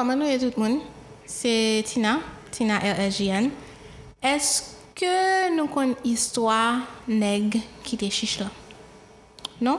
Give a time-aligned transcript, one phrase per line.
[0.00, 0.80] comment nous est tout le monde?
[1.26, 3.50] C'est Tina, Tina RSJN.
[4.22, 4.62] Est-ce
[4.94, 8.46] que nous connaissons histoire nègre qui était chiche là?
[9.60, 9.78] Non?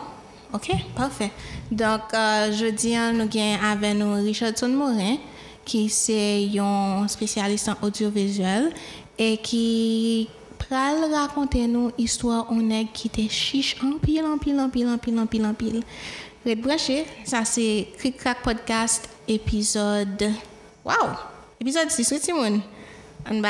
[0.54, 1.32] Ok, parfait.
[1.72, 5.18] Donc, euh, jeudi, nous avons avec nous Richardson Morin,
[5.66, 8.72] qui est un spécialiste en audiovisuel
[9.18, 10.30] et qui
[10.60, 14.98] pral raconter nous histoire on qui était chiche en pile, en pile, en pile, en
[15.00, 15.82] pile, en pile, en pile.
[16.46, 16.64] Red
[17.24, 20.32] ça c'est Cric Crack Podcast épisode.
[20.86, 21.16] Wow!
[21.60, 22.62] Épisode 6, oui, Simone.
[23.30, 23.42] On.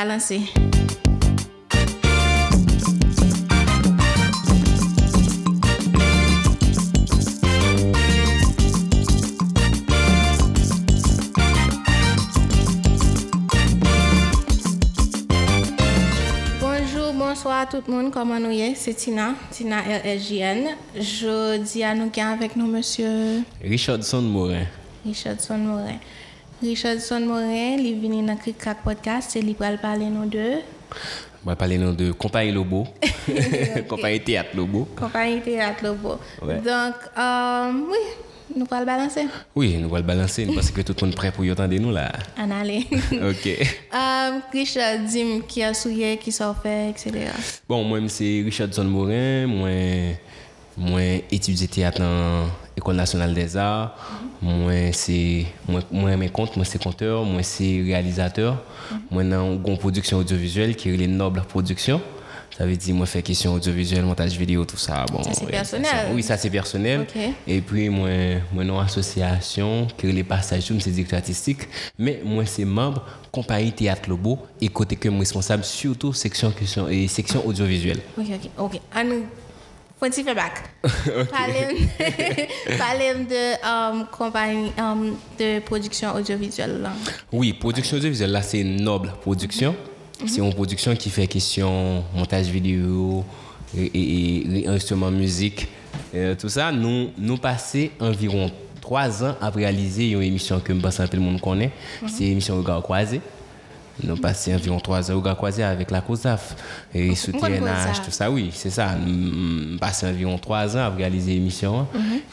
[16.60, 20.68] Bonjour, bonsoir tout le monde, comment nous y C'est Tina, Tina RSJN.
[20.96, 23.42] Je dis à nous qui avec nous, monsieur?
[23.62, 24.66] Richardson Morin.
[25.04, 25.98] Richardson Morin.
[26.62, 30.60] Richardson Morin, il vient dans Cric Crack Podcast et il va parler nous deux.
[31.44, 32.86] On va parler nous de Compagnie Lobo.
[33.88, 34.86] Compagnie Théâtre Lobo.
[34.96, 36.20] Compagnie Théâtre Lobo.
[36.40, 36.56] Ouais.
[36.58, 37.98] Donc, euh, oui,
[38.54, 39.26] nous allons balancer.
[39.56, 41.74] Oui, nous allons le balancer parce que tout le monde est prêt pour y entendre
[41.74, 42.12] nous là.
[42.38, 42.86] En aller.
[43.12, 43.46] Ok.
[43.94, 47.30] euh, Richard, dis qui a souillé, qui s'en fait, etc.
[47.68, 49.48] Bon, moi, c'est Richardson Morin.
[49.48, 50.14] Moi,
[50.76, 53.94] moi étudié théâtre dans l'École nationale des arts.
[54.40, 58.62] Moi, c'est moi, moi mes comptes, moi c'est conteur, moi c'est réalisateur.
[59.10, 62.00] Moi dans une production audiovisuelle qui est les Nobles Productions.
[62.58, 65.06] Ça veut dire moi faire question audiovisuelle, montage vidéo, tout ça.
[65.10, 65.86] Bon, Ça, c'est personnel.
[65.90, 67.06] ça, oui, ça c'est personnel.
[67.46, 68.10] Et puis moi,
[68.52, 71.60] moi non association qui est les passages, c'est directeur artistique,
[71.98, 77.08] mais moi c'est membre compagnie Théâtre Lobo et côté que responsable surtout section question et
[77.08, 78.00] section audiovisuelle.
[78.18, 78.80] Ok, ok, ok.
[78.96, 79.22] On
[80.02, 80.64] point de feedback.
[82.76, 86.80] Parlez de euh, compagnie euh, de production audiovisuelle.
[86.82, 86.92] là.
[87.30, 89.76] Oui, production audiovisuelle, là, c'est Noble Production.
[90.26, 93.24] C'est une production qui fait question montage vidéo
[93.76, 95.66] et, et, et instrument musique,
[96.14, 96.70] euh, tout ça.
[96.70, 101.16] Nous, nous passons environ trois ans à réaliser une émission que je pense que tout
[101.16, 101.70] le monde connaît.
[102.06, 103.20] C'est l'émission Regard Croisé.
[104.02, 106.56] Nous passons environ trois ans au Croisé avec la COSAF
[106.94, 108.94] et le TNH, tout ça, oui, c'est ça.
[108.96, 111.86] Nous passons environ trois ans à réaliser l'émission.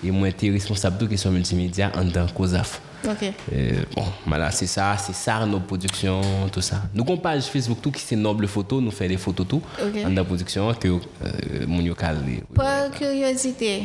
[0.04, 2.82] Et moi, j'étais responsable de questions multimédia en tant que COSAF.
[3.08, 3.32] Ok.
[3.54, 6.20] Euh, bon, voilà, c'est ça, c'est ça nos productions,
[6.52, 6.82] tout ça.
[6.94, 9.62] Nous avons une page Facebook tout qui c'est Noble Photo, nous faisons des photos tout
[9.82, 9.96] Ok.
[10.06, 11.82] en dans la production que euh, mon.
[12.54, 13.84] Par curiosité,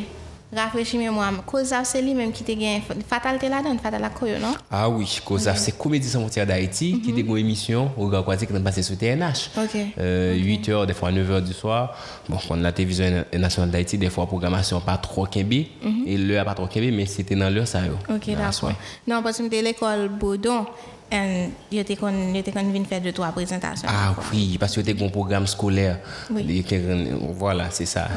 [0.55, 4.53] rafraîchis moi cause c'est lui même qui te gagne fatalité là-dedans, fatal la koyo, non?
[4.71, 8.47] Ah oui, cause c'est Comédie sans frontières d'Haïti qui était une émission au Grand Croisé
[8.47, 9.51] qui est passé sur TNH.
[9.57, 9.77] Ok.
[9.99, 11.95] Euh, 8h, des fois 9h du soir.
[12.29, 16.45] Bon, on a la télévision nationale d'Haïti, des fois programmation pas trop kembe et l'heure
[16.45, 17.79] pas trop kembe mais c'était dans l'heure ça.
[18.09, 18.71] Ok, d'accord.
[19.07, 20.65] Non, parce que l'école Baudon
[21.11, 23.87] et j'étais kon j'étais kon vinn faire deux trois présentations.
[23.91, 25.99] Ah oui, parce que c'était un programme scolaire.
[26.31, 26.65] Oui.
[27.37, 28.07] Voilà, c'est ça.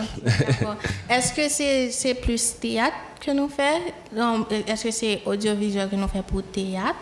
[1.10, 5.97] Est-ce que c'est c'est plus théâtre que nous fait Non, Est-ce que c'est audiovisuel que
[5.97, 6.97] nous fait pour théâtre?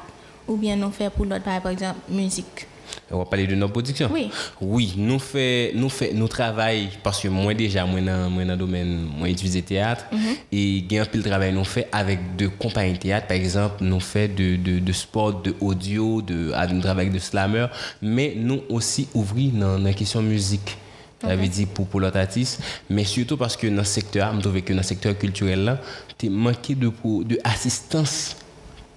[0.49, 2.67] Ou bien nous fait pour l'autre, par exemple, musique?
[3.11, 4.11] On va parler de nos productions.
[4.13, 4.31] Oui.
[4.61, 8.53] Oui, nous fait, nous fait, nous travaillons parce que moi déjà, moi dans, moi dans
[8.53, 10.07] le domaine, moi utiliser théâtre
[10.51, 13.29] et il y a un peu de travail nous fait avec de compagnies de théâtre.
[13.29, 17.15] Par exemple, nous fait de, de, de sport, de audio, de, à nous travaille avec
[17.15, 17.67] de slammer,
[18.03, 20.77] mais nous aussi ouvrir dans la question musique.
[21.23, 24.61] Veut dire pour, pour l'autre artiste, mais surtout parce que dans le secteur, je trouve
[24.61, 25.81] que dans le secteur culturel là,
[26.19, 26.93] tu manqué de,
[27.25, 28.37] de assistance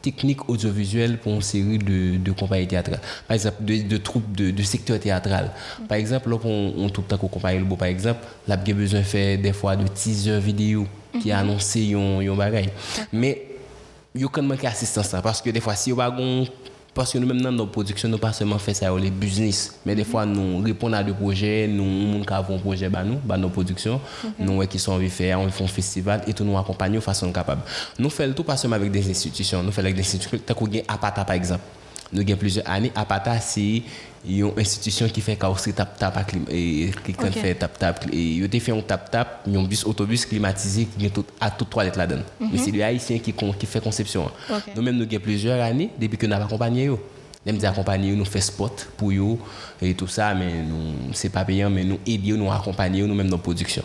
[0.01, 3.01] technique audiovisuelle pour une série de, de compagnies théâtrales.
[3.27, 5.51] Par exemple, de, de troupes de, de secteur théâtral.
[5.87, 8.75] Par exemple, là, on, on trouve tant qu'on compagnie par exemple, là, il y a
[8.75, 10.87] besoin de faire des fois de teaser vidéo
[11.21, 12.69] qui annoncent yon, yon bagay.
[13.11, 13.45] Mais,
[14.15, 16.09] il y a quand même assistance parce que des fois, si on a
[16.99, 20.03] parce que nous-mêmes dans nos productions, nous pas seulement fait ça les business, mais des
[20.03, 23.47] fois nous répondons à des projets, nous nous avons un projet bah nous, bah nos
[23.47, 24.01] productions,
[24.37, 26.97] nous ouais, qui sont envie de faire, on fait un festival et tout nous accompagner
[26.97, 27.61] de façon capable.
[27.97, 30.67] Nous faisons tout pas seulement avec des institutions, nous faisons avec des institutions, tant qu'on
[30.67, 31.63] gagne Apata par exemple.
[32.11, 33.81] Nous avons plusieurs années, Apata c'est
[34.27, 36.17] une institution qui fait carrosserie tap tap
[36.49, 37.31] et qui Ok.
[37.31, 41.09] fait tap tap et ont fait un tap tap, un bus autobus climatisé qui a
[41.09, 42.23] tout à toutes toilettes là-dedans.
[42.39, 44.25] Mais c'est les haïtiens qui qui fait conception.
[44.49, 44.63] Ok.
[44.75, 46.87] Nous-mêmes, nous avons plusieurs années depuis que nous avons accompagné.
[46.87, 46.97] eux.
[47.45, 49.37] Nous avons accompagné, nous faisons spot pour eux
[49.81, 53.37] et tout ça, mais nous, c'est pas payant, mais nous aidons, nous accompagnons nous-mêmes dans
[53.37, 53.83] la production.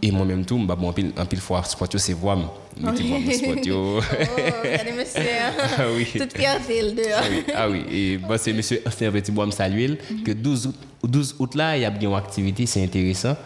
[0.00, 3.66] Et moi-même, tout, bah, bon, en pile, fois, spot, yo, c'est dis voix, mais spot,
[3.66, 3.98] yo.
[4.00, 4.02] Oh,
[4.62, 5.22] regardez monsieur.
[5.78, 6.06] Ah oui.
[6.16, 7.20] Toute fierté le dehors.
[7.20, 7.84] Ah oui, ah oui.
[7.90, 11.76] Et moi, c'est monsieur Austin Petit Bois me saluer, que 12 août 12 août là,
[11.76, 13.36] il y a une activité, c'est intéressant.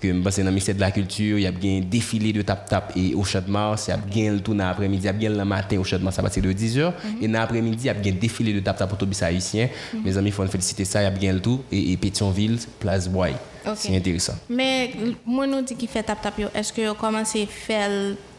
[0.00, 2.32] Que bah, c'est dans le ministère de la Culture, il y a bien un défilé
[2.32, 5.02] de tap-tap et au Champ de Mars, il y a bien le tout dans l'après-midi,
[5.02, 6.92] il y a bien le matin au Champ de Mars à partir de 10h.
[7.20, 9.68] Et dans l'après-midi, il y a bien un défilé de tap-tap autobus haïtien.
[10.04, 11.60] Mes amis, il faut féliciter ça, il y a bien le tout.
[11.70, 13.28] Et, et Pétionville, Place Bois.
[13.66, 13.72] Ok.
[13.76, 14.34] C'est intéressant.
[14.48, 14.92] Mais
[15.24, 17.90] moi, nous dit qui fait tap tap est-ce que vous commencez à faire,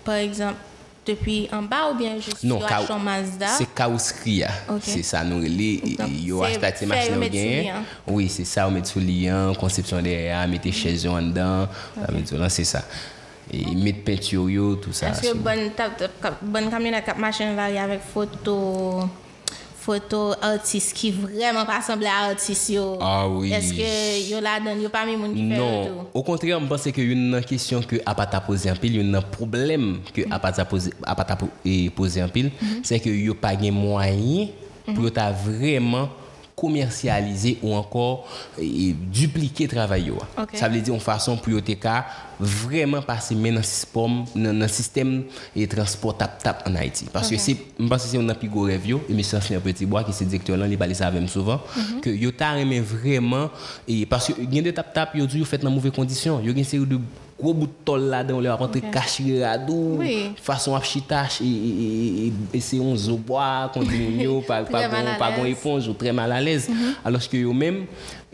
[0.04, 0.56] par exemple,
[1.06, 3.48] depuis en bas ou bien juste Non, acheter Mazda?
[3.58, 4.44] c'est carrosserie.
[4.44, 4.50] hein.
[4.70, 4.82] Ok.
[4.82, 5.80] C'est ça, nous les
[6.24, 7.64] yo acheté faire machine yo au mettre sous gain.
[7.64, 7.84] lien.
[8.08, 11.68] Oui, c'est ça, on met sous lien, conception derrière, mettez chaises en dedans,
[12.40, 12.84] là, c'est ça.
[13.54, 15.10] Et mettre peinture tout ça.
[15.10, 15.70] Est-ce que bonne
[16.42, 16.70] bonne
[17.04, 19.08] cap machine varie avec photo?
[19.86, 22.98] Photo artiste qui vraiment pas semblé à artiste yo?
[23.00, 23.54] Ah oui.
[23.54, 26.66] Est-ce que yo la donne yo pas mis moun qui fait Non, au contraire, je
[26.66, 31.36] pense que une question que Apata posé en pile, une problème que Apata posé Apata
[31.36, 32.52] po- et posé en pile,
[32.84, 34.48] c'est que yo pas de moyen
[34.96, 36.10] pour ta vraiment
[36.56, 38.26] commercialiser ou encore
[38.60, 40.18] eh, dupliquer travail yo.
[40.54, 41.74] Ça veut dire une façon pour yo te
[42.40, 43.62] vraiment passer mais dans
[44.36, 45.24] dans système
[45.56, 47.06] et transport tap tap en Haïti.
[47.12, 49.86] Parce que c'est je pense que c'est un plus gros rêve et monsieur Ancien Petit
[49.86, 51.62] Bois qui c'est directeur là il parle ça avec souvent
[52.02, 53.50] que yo t'a aimé vraiment.
[53.88, 56.42] Et parce que a des tap tap yo yo fait dans mauvaises conditions.
[56.42, 57.00] Yo une série de
[57.40, 58.92] gros bout de là-dedans, on leur a rentré Ok.
[58.92, 60.00] caché radou,
[60.42, 65.48] façon à chitache, et, c'est un zo bois, contre nous, pas, l'aise.
[65.48, 66.70] éponge, ou très mal à l'aise.
[67.04, 67.86] Alors que eux-mêmes,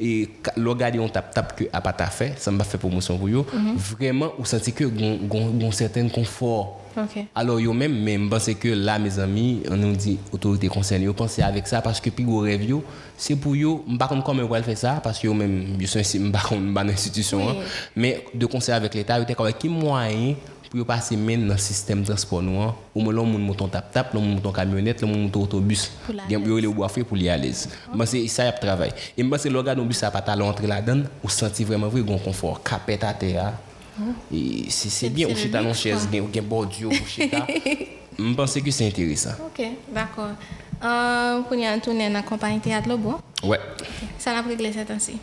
[0.01, 3.17] et le regarder on tap tap que a pas ta fait, ça m'a fait promotion
[3.17, 3.45] pour eux,
[3.77, 6.79] vraiment, on sentit que gon, gon, gon certain confort.
[6.97, 7.23] OK.
[7.35, 11.05] Alors, yo même, mais je pense que là, mes amis, on nous dit, autorité concernée,
[11.05, 12.83] yo pensez avec ça parce que puis rêve, yo,
[13.15, 15.87] c'est pour yo, ne sais pas comment ils faire ça parce que yo même, yo
[15.87, 17.53] je ne sais pas une institution, Oui.
[17.59, 17.63] hein.
[17.95, 20.35] mais de conseil avec l'État, yo te comme qui moyen
[20.71, 23.91] pour yo passer même dans le système de transport noir, ou moins l'on monte tap
[23.91, 27.27] tap, l'on monte camionnette, l'on monte autobus, la Gen- yo le bois fait pour y
[27.27, 27.51] aller.
[27.93, 28.93] Moi c'est ça y a travail.
[29.17, 31.89] Et moi c'est le gars dans bus ça pas talent entrer là-dedans, ou senti vraiment
[31.89, 33.51] vrai gon confort, capette à terre.
[34.33, 37.45] Et c'est bien ou chita luxe, chaise, gen gen bordure ou chita.
[38.17, 39.31] Je pense que c'est intéressant.
[39.45, 40.29] OK, d'accord.
[40.83, 43.19] Euh, qu'on y a tourné dans la compagnie théâtre Lobo?
[43.43, 43.59] Ouais.
[44.17, 45.17] Ça pas réglé cette temps-ci.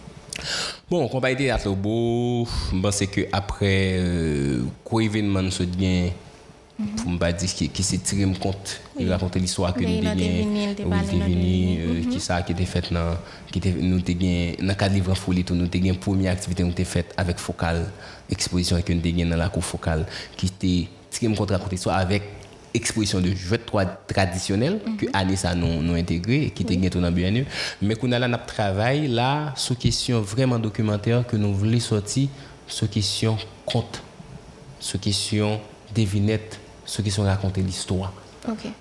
[0.91, 6.11] Bon, théâtre beau, je pense que après euh, quoi événement se bien
[6.97, 9.89] pour me pas dire qui qui s'est tiré me compte il raconter l'histoire que nous
[9.89, 12.07] il a devenu, il avons était parlé, il a devenu devenu.
[12.09, 13.17] qui ça qui était fait dans
[13.51, 16.33] qui était nous t'ai gain dans cadre livre en folie tout nous t'ai gain première
[16.33, 17.91] activité nous t'ai faite avec Focal
[18.31, 20.07] exposition que nous t'ai gain dans la cour Focal
[20.37, 22.23] qui était tiré me compte raconter l'histoire avec
[22.79, 23.31] exposition de
[23.69, 27.45] tra- traditionnels que année ça nous nous intégré et qui était tout dans BNU
[27.83, 32.29] mais qu'on a là n'a travail là sur question vraiment documentaire que nous voulons sortir
[32.67, 33.37] sur question
[33.67, 34.03] conte
[34.81, 35.61] sur question
[35.95, 38.13] devinette sur question raconter l'histoire.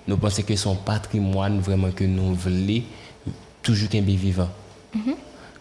[0.06, 2.82] Nous pensons que son patrimoine vraiment que nous voulons
[3.62, 4.48] toujours qu'un vivant.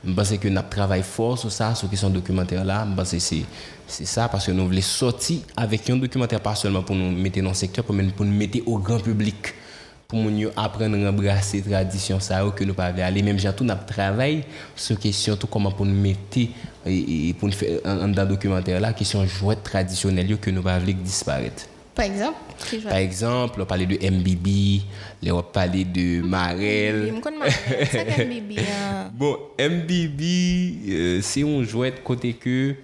[0.05, 2.85] Je pense que nous travaillons fort sur ça, sur question documentaire là.
[2.89, 3.19] Je pense que
[3.87, 7.41] c'est ça parce que nous voulons sortir avec un documentaire pas seulement pour nous mettre
[7.41, 9.53] dans le secteur, nous pour nous mettre au grand public.
[10.07, 13.65] Pour nous apprendre à embrasser la tradition ça que nous pas aller même gens tout
[13.65, 18.17] nous travail sur question tout comment pour nous mettre et, et pour nous faire un,
[18.17, 21.65] un documentaire là question jouets traditionnels que nous pas disparaître.
[21.97, 22.37] Par exemple,
[22.83, 24.81] Par exemple, on parlait de MBB,
[25.31, 27.11] on parlait de Marel.
[28.29, 28.59] Bibi.
[28.59, 29.11] hein.
[29.17, 30.21] Bon, MBB,
[30.89, 32.75] euh, c'est un jouet de côté que.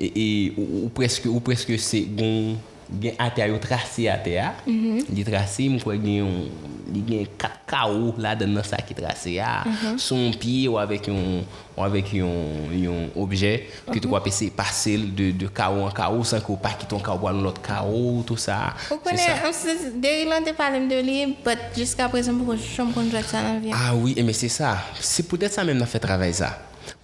[0.00, 0.12] Et,
[0.46, 2.56] et ou, ou presque, ou presque c'est gon
[2.88, 4.54] gen ate a yo trase ate a.
[4.66, 5.04] Mm -hmm.
[5.08, 6.50] Di trase mwen kwe gen yon,
[6.92, 9.62] di gen kat ka ou la den nan sa ki trase a.
[9.64, 9.98] Mm -hmm.
[9.98, 11.44] Son pi ou avek yon,
[11.76, 12.34] ou avek yon,
[12.72, 13.52] yon obje
[13.92, 14.12] ki tou mhm.
[14.12, 16.86] kwape se pase de, de ka ou an ka ou san ki ou pa ki
[16.86, 18.74] ton ka ou an lot ka ou, tout sa.
[18.90, 23.24] Ou konen, deri lan te palem de li, but jiska prezen pou kon jom konjak
[23.24, 23.72] sa nan vya.
[23.74, 24.78] Ah oui, eme se sa.
[25.00, 26.52] Se pou det sa menm nan fe travay za.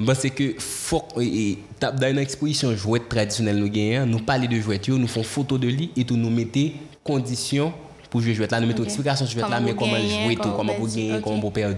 [0.04, 1.04] Parce que fok,
[1.80, 5.68] dans une exposition jouette traditionnelle, nous, gagnons, nous parlons de jouette, nous faisons photo de
[5.68, 6.70] lit et tout nous mettons
[7.04, 7.72] conditions
[8.10, 10.88] pour jouer jouette là, nous mettons explication jouette là, mais comment jouer tout, comment pour
[10.88, 11.76] gagner, comment pour perdre,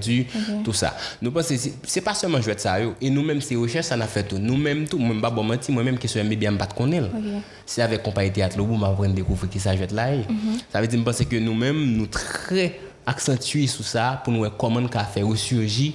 [0.64, 0.96] tout ça.
[1.20, 4.22] Nous pensons que c'est pas seulement jouer ça, et nous-mêmes, c'est recherche, ça n'a fait
[4.22, 4.38] tout.
[4.38, 7.08] Nous-mêmes, tout, moi-même, pas bon mentir, moi-même, qui suis un bébé, je ne pas connaître.
[7.66, 10.14] C'est avec compagnie théâtre, où je vais découvrir qui ça jouette là.
[10.14, 10.18] Eh.
[10.18, 10.58] Mhm.
[10.72, 14.80] Ça veut dire, je pense que nous-mêmes, nous très accentués sur ça pour nous comment
[14.88, 15.92] faire ressurgir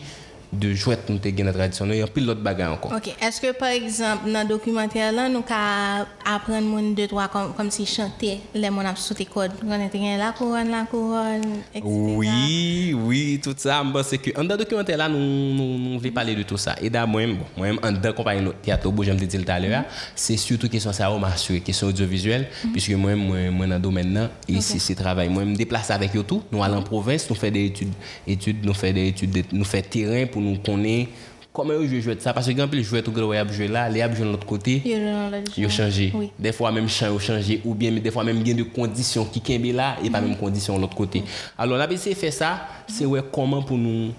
[0.53, 1.85] de jouets nous te gagné tradition.
[1.87, 2.93] Il y a plus d'autres bagages encore.
[2.95, 7.27] Ok, est-ce que par exemple, dans le documentaire là, nous pouvons apprendre mon deux, trois
[7.27, 11.41] comme, comme si chanter, les mon a sauté code, la couronne, la couronne,
[11.73, 11.81] etc.
[11.85, 13.83] Oui, oui, tout ça.
[13.83, 16.75] Dans le documentaire là, nous, nous, nous voulons parler de tout ça.
[16.81, 19.51] Et d'abord, moi, bon, moi, en dans compagnie de théâtre, bon, j'aime te dire tout
[19.51, 19.83] à l'heure,
[20.15, 24.13] c'est surtout question ça, on m'assure, question audiovisuelle, puisque moi, moi, moi, dans le domaine
[24.13, 25.29] là, et c'est c'est travail.
[25.29, 26.41] Moi, je me déplace avec eux tout.
[26.51, 27.93] Nous allons en province, nous faisons des études,
[28.25, 31.09] études, nous faisons des études, de- nous faisons terrain pour nous connaître
[31.51, 32.33] comment jouer jouet ça?
[32.33, 34.81] Parce que grand pile jouet tout a jouer là, les a jouer de l'autre côté.
[34.85, 36.11] La Yo changé.
[36.13, 36.29] Oui.
[36.37, 39.41] Des fois même champ yo changé ou bien des fois même gain de conditions qui
[39.41, 41.23] kembe là et pas même conditions de l'autre côté.
[41.57, 44.11] Alors là essayé faire ça, c'est ouais comment pour nous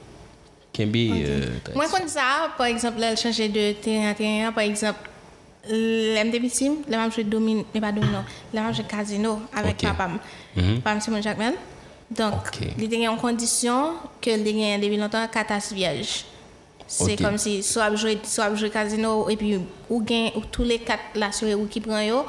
[0.73, 4.99] kembe euh, Moi, comme ça, par exemple, elle changeait de terrain à terrain, par exemple,
[5.63, 8.19] petit, la même joué domine, mais pas domino,
[8.53, 9.83] la même joué casino avec Ok.
[9.83, 10.11] papa.
[10.83, 11.55] Papa, Simon Jacquemel.
[12.11, 16.25] Donc, il était en condition que il était depuis longtemps catas vierge.
[16.87, 19.61] C'est comme si soit jouer soit jouer casino et puis
[19.91, 22.25] ou gain ou tous les quatre là sur ou qui prend yo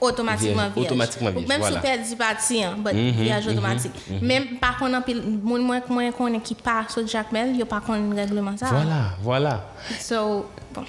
[0.00, 1.76] automatiquement Vierge, automatiquement vierge, Même voilà.
[1.76, 3.92] si perd 10 parties, hein, but vierge automatique.
[4.22, 5.02] Même par contre,
[5.42, 8.66] moins moins connaît qui part sur Jacquemel, yo pas connaît règlement ça.
[8.66, 9.64] Voilà, voilà.
[10.00, 10.84] So, bon.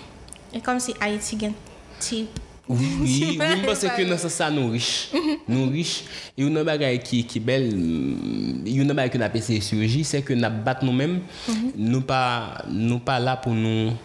[0.53, 1.38] Et comme si Haïti
[2.00, 2.27] ti
[2.67, 5.15] Oui, oui, mwen pense ke nan sa sa nou riche.
[5.47, 6.03] Nou riche.
[6.36, 7.69] E yon nan bagay ki, ki bel,
[8.67, 11.21] yon nan bagay ki nan apese surji, se ke nan bat nou men,
[11.75, 12.19] nou pa,
[12.67, 13.95] nou pa la pou nou...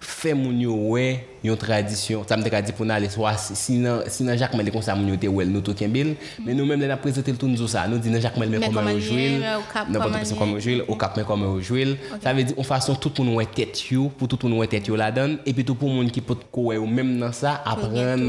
[0.00, 2.22] Fè moun yo wè yon tradisyon.
[2.28, 5.12] Sa mte ka di pou nan alè swa, si nan Jacquemel lè kon sa moun
[5.12, 7.60] yo te wèl nou tou kembil, men nou mèm lè nan prezente l tou nou
[7.60, 7.82] zo sa.
[7.90, 10.96] Nou di nan Jacquemel men koman yo jwil, nan pato pesen koman yo jwil, ou
[11.00, 11.94] kap men koman yo jwil.
[12.24, 14.88] Sa ve di, ou fason tout moun wè tèt yo, pou tout moun wè tèt
[14.88, 17.58] yo la dan, epi tout pou moun ki pot ko wè yo mèm nan sa,
[17.68, 18.24] apren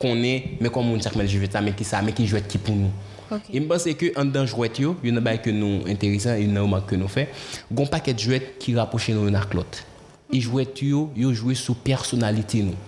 [0.00, 2.72] konè, men kon moun Jacquemel jwil sa, men ki sa, men ki jwet ki pou
[2.78, 2.92] nou.
[3.32, 3.56] Okay.
[3.56, 6.64] E mpense ke an dan jwet yo, yon nan bay ke nou enteresan, yon nan
[6.64, 7.28] ouman ke nou fe,
[7.68, 9.84] gon paket jwet ki rapoche nou yon ak lot.
[10.32, 12.78] ijwet yo, yo jwe sou personalite nou.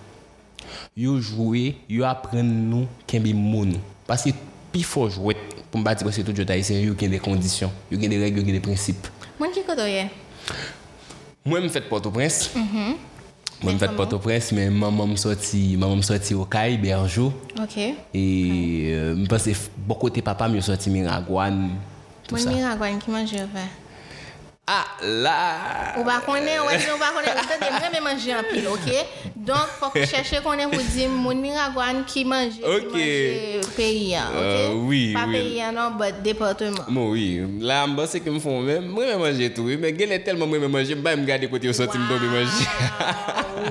[0.97, 3.75] Yo jwe, yo apren nou kenbe moun.
[4.09, 4.33] Pase
[4.73, 7.99] pi fo jwet, pou mba di pwese tout jota isen, yo gen de kondisyon, yo
[8.01, 9.09] gen de reg, yo gen de prinsip.
[9.39, 10.07] Mwen ki koto ye?
[11.45, 12.55] Mwen m fèt Port-au-Prince.
[12.55, 12.97] Mm -hmm.
[13.61, 17.31] Mwen m fèt Port-au-Prince, men maman m soti, maman m soti Okay, Berjo.
[17.61, 17.77] Ok.
[18.13, 21.69] E m pense bokote papa m yo soti Miragwan,
[22.27, 22.49] tout sa.
[22.49, 23.84] Mwen Miragwan ki manje yo fè?
[24.67, 28.31] Ah là Ou ba konen, ou di ou ba konen, ou tade mwen me manje
[28.33, 28.87] an pil, ok?
[29.45, 32.87] Donk, fok chèche konen pou di moun mi ragwan ki manje, Ok.
[32.89, 34.41] ki manje peyi an, ok?
[34.41, 35.37] Euh, oui, Pa oui.
[35.37, 36.81] peyi an non, but departement.
[36.89, 39.91] Bon, oui, là, je pense que me font même, moi, je manger tout, oui, mais
[39.91, 42.65] il est tellement moi, je manger, vais me garder côté au sorti, me tomber manger.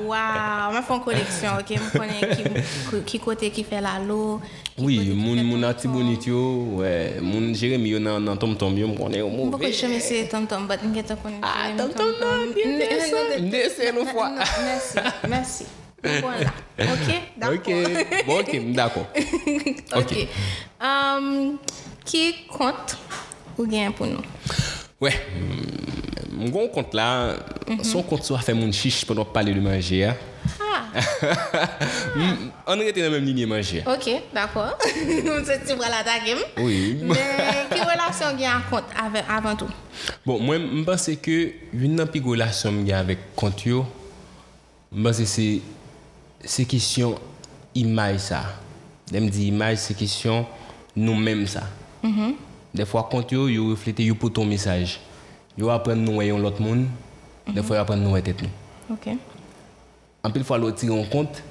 [0.04, 1.74] Wow, mwen fon koleksyon, ok?
[1.78, 4.38] Mwen konen ki, ki kote ki fe la lo.
[4.76, 9.28] ki Oui, mon mon yo, ouais, mon Jérémy nan nan tom tom me connaît au
[9.28, 9.50] mauvais.
[9.52, 11.70] poko cheme se tom tom, Mwen gen tan konen ah, fwe.
[11.72, 13.06] A, tan tan nan, gen ten sa.
[13.16, 14.26] Non, non, mwen se nou fwa.
[14.36, 15.68] Mersi, mersi.
[16.04, 16.52] Mwen la.
[16.92, 17.08] Ok,
[17.40, 17.54] dako.
[17.54, 17.70] Ok,
[18.26, 19.04] bon ok, mwen dako.
[20.00, 20.12] Ok.
[20.84, 21.56] Um,
[22.04, 22.96] ki kont
[23.56, 24.20] ou gen pou nou?
[25.00, 25.14] Ouè,
[26.34, 27.08] mwen kon kont la,
[27.64, 27.80] mhm.
[27.88, 30.12] son kont sou a fe moun chiche pou nou pale de manje ya.
[30.58, 30.63] A.
[30.74, 30.84] Ah.
[32.66, 33.84] On rete dans même ligne manger.
[33.86, 34.76] OK, d'accord.
[34.84, 36.34] On se tu la attaquer.
[36.58, 36.98] Oui.
[37.02, 37.16] Mais
[37.70, 39.68] quelle relation gagne compte avec avant tout
[40.26, 43.86] Bon, moi je pense que une nan pigou relation gagne avec compte yo.
[44.94, 45.60] Je pense que c'est
[46.44, 47.18] c'est question
[47.74, 48.42] image ça.
[49.10, 50.46] Dem di image c'est question
[50.96, 51.62] nous-mêmes ça.
[52.02, 52.34] Mm -hmm.
[52.74, 55.00] Des fois compte yo yo refléter yo pour ton message.
[55.56, 56.86] Yo apprendre nous voyons e l'autre monde.
[57.46, 57.64] Des mm-hmm.
[57.64, 58.94] fois apprendre nous e tête nous.
[58.94, 59.16] OK.
[60.24, 61.42] En pile fois l'autre en compte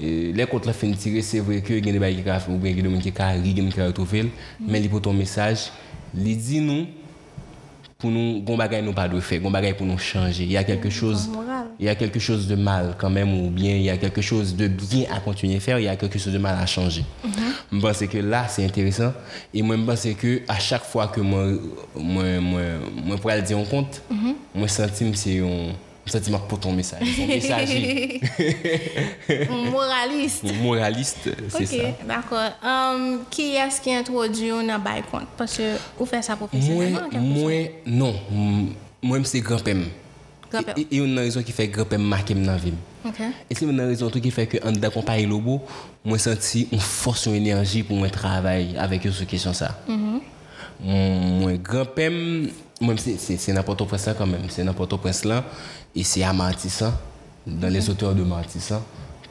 [0.00, 2.56] les comptes la fin tirer c'est vrai que il y a des bails qui ou
[2.56, 5.70] bien il y a des qui qui retrouver mais il pour ton message,
[6.16, 6.86] il dit nous
[7.98, 10.44] pour nous gon bagay nous pas de faire, gon bagay pour nous changer.
[10.44, 11.66] Il y a quelque chose moral.
[11.78, 14.20] il y a quelque chose de mal quand même ou bien il y a quelque
[14.20, 16.66] chose de bien à continuer à faire, il y a quelque chose de mal à
[16.66, 17.04] changer.
[17.72, 19.12] Je pense que là c'est intéressant
[19.52, 21.46] et moi je pense que à chaque fois que moi
[21.94, 22.62] moi moi
[23.04, 24.02] moi pour aller dire en compte,
[24.54, 25.72] moi sentime c'est un
[26.04, 27.00] Mwen senti mwen pou ton mesaj.
[27.16, 28.20] Son mesaji.
[29.72, 30.52] Moraliste.
[30.60, 31.78] Moraliste, se sa.
[31.88, 32.50] Ok, d'akor.
[32.60, 35.30] Um, ki yas ki introdu yon nan bay kont?
[35.38, 37.08] Paske ou fè sa profesyonelman?
[37.24, 38.18] Mwen, non.
[39.00, 39.86] Mwen mse grampem.
[40.52, 40.76] Grampem?
[40.76, 42.76] E yon nan rezon ki fè grampem makem nan vim.
[43.08, 43.22] Ok.
[43.48, 45.62] E se yon nan rezon tou ki fè ke an da kompany lobo,
[46.04, 49.72] mwen senti mwen fòs yon enerji pou mwen travay avèk yo sou kesyon sa.
[49.88, 52.20] Mwen grampem,
[52.82, 55.40] mwen mse, se nan Port-au-Prince la kanmèm, se nan Port-au-Prince la,
[55.94, 56.92] et c'est à Martissan,
[57.46, 58.82] dans les hauteurs de Martissan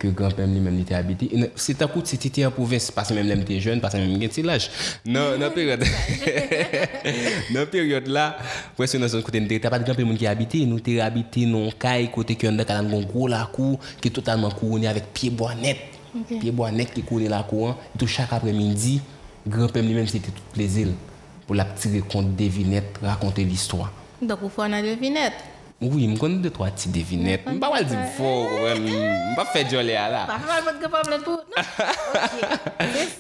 [0.04, 1.30] que grand-père lui-même était habité.
[1.56, 4.00] C'est un coup de c'était en province parce que même là j'étais jeune, parce que
[4.00, 4.70] même j'étais l'âge.
[5.06, 5.84] Non, non période.
[7.54, 8.38] dans période là,
[8.76, 11.72] presque dans son côté n'était pas de grand monde qui habité, nous t'es habité non
[11.72, 15.56] caille côté on a un gros la cour qui est totalement couronné avec pied bois
[15.56, 15.78] net.
[16.28, 17.78] Pied bois net qui couronné la cour.
[17.98, 19.02] tout chaque après-midi,
[19.48, 20.88] grand-père lui-même c'était tout plaisir
[21.46, 23.92] pour la petite conte devinette, raconter l'histoire.
[24.24, 25.53] Donk ou fò nan devinette.
[25.82, 27.42] Oui, je connais deux trois petites devinettes.
[27.46, 30.28] Je ne vais pas dire fort, je ne vais pas faire jolly à là.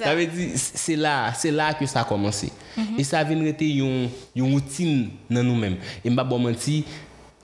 [0.01, 2.51] Ça veut dire, c'est là, c'est là que ça a commencé.
[2.97, 5.73] Et ça vient rester une, routine dans nous-mêmes.
[5.73, 6.83] Et je ne vais pas mentir,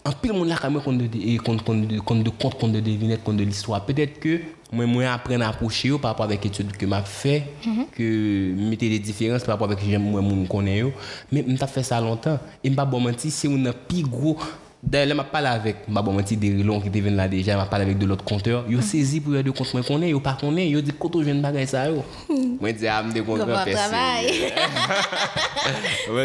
[0.06, 3.38] En pile, mon là, quand même, compte de, compte, compte, de, compte de conte, compte
[3.38, 3.86] de l'histoire.
[3.86, 4.40] Peut-être que
[4.72, 7.44] moi, moi, apprendre à approcher par rapport avec l'étude que m'a fait,
[7.92, 10.94] que mettez les différences par rapport avec moi, mon connaît yo.
[11.32, 12.40] Mais m'a fait ça longtemps.
[12.64, 14.38] Et m'a bon menti, c'est un plus gros.
[14.82, 17.98] D'ailleurs, je parle avec ma bon petit Derilon qui devient là déjà, je parle avec
[17.98, 18.64] de l'autre compteur.
[18.70, 21.42] Ils saisi pour deux comptes, moi connais, ils pas connais, ils dit quand je ne
[21.42, 22.04] bagaille ça yo.
[22.62, 23.76] Moi dis ah me des comptes personne.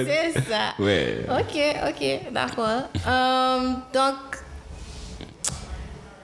[0.07, 0.75] C'est ça.
[0.79, 1.27] Ouais.
[1.29, 1.59] OK,
[1.89, 2.89] OK, d'accord.
[3.07, 4.15] Um, donc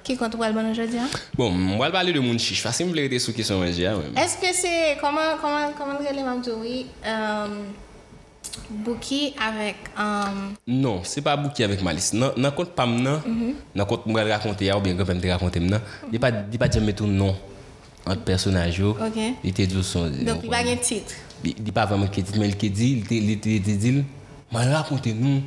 [0.04, 0.98] qui compte pour le aujourd'hui
[1.34, 2.62] Bon, on va parler de mon chiche.
[2.62, 3.86] Facile, vous voulez sur question aujourd'hui.
[3.86, 7.64] Ah, Est-ce que c'est comment comment comment le mamdoui euh um,
[8.68, 9.90] Bouki avèk...
[9.98, 10.54] Um...
[10.66, 12.12] Non, se pa bouki avèk malis.
[12.14, 13.54] Nan, nan kont pam nan, mm -hmm.
[13.74, 16.50] nan kont mwen rakonte ya ou bien gòpèm te rakonte mnen, mm -hmm.
[16.50, 17.34] di pa djem metou non
[18.06, 18.90] ant personaj yo.
[18.90, 19.18] Ok.
[19.42, 20.10] Di te djou son...
[20.24, 21.16] Donk li euh, bagen titre.
[21.42, 24.04] Di pa vèm ke titre, men li ke di, li te dil,
[24.50, 25.42] mwen rakonte nou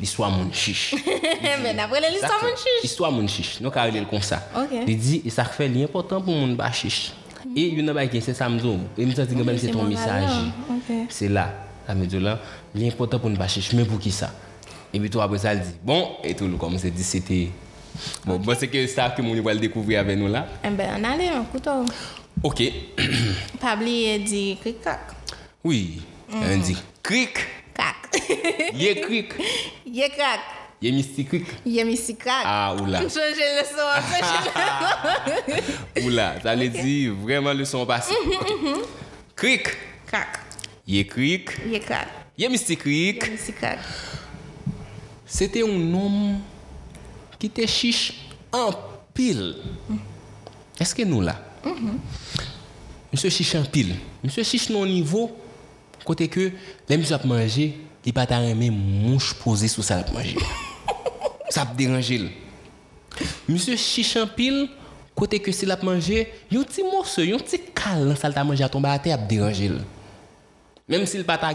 [0.00, 0.96] l'histoire moun chiche.
[1.62, 2.82] Men apre lè l'histoire moun chiche.
[2.82, 4.42] L'histoire moun chiche, nou ka relè l'kon sa.
[4.56, 4.84] Ok.
[4.86, 7.14] Di di, e sa kfe li important pou moun ba chiche.
[7.48, 10.28] E yon nan ba gen se samzou, e mwen sa ti gòpèm se ton misaj.
[10.76, 10.92] Ok.
[11.14, 11.48] Se la.
[11.88, 12.38] Ça me dit là,
[12.74, 14.30] l'important pour ne pas chercher, mais pour qui ça?
[14.92, 17.48] Et puis toi après ça, elle dit, bon, et tout, comme c'est dit, c'était...
[18.26, 20.46] Bon, bon c'est que ça que mon va le découvrir avec nous là.
[20.62, 21.86] Eh ben, on allait, un couteau.
[22.42, 22.62] Ok,
[23.60, 25.00] Pas oublier dit cric-cac.
[25.64, 27.38] oui, on dit, cric,
[27.74, 28.22] Cac.
[28.74, 29.32] yé cric,
[29.86, 30.40] Yé crac.
[30.82, 31.46] yé mystique cric.
[31.64, 31.84] Yé
[32.18, 32.42] crac.
[32.44, 34.50] Ah, oula, Changer le son, changer
[35.46, 35.54] le
[36.02, 36.06] son.
[36.06, 38.12] oula, ça veut dire vraiment le son passé.
[38.26, 38.78] Ok.
[39.34, 39.68] Cric,
[40.06, 40.47] Crac.
[40.88, 41.60] Ye Krik.
[41.70, 42.08] Ye Krak.
[42.38, 43.22] Ye Mystic Krik.
[43.22, 43.78] Ye Mystic Krak.
[45.26, 46.38] C'était un homme
[47.38, 48.14] qui était chiche
[48.50, 48.70] en
[49.12, 49.56] pile.
[49.90, 49.96] Mm.
[50.80, 51.36] Est-ce que nous là?
[51.62, 51.98] Mm -hmm.
[53.12, 53.96] Monsieur chiche en pile.
[54.24, 55.30] Monsieur chiche non niveau
[56.04, 56.52] côté que
[56.88, 60.36] les monsieur a mangé, il pas même mouche posée sur ça à manger.
[61.50, 62.30] ça me dérange.
[63.46, 64.68] Monsieur chiche en pile
[65.14, 68.68] côté que s'il a mangé, un petit morceau, un petit câlin ça t'a mangé à
[68.70, 69.70] tomber à terre, a dérangé.
[70.88, 71.52] Même s'il pas ta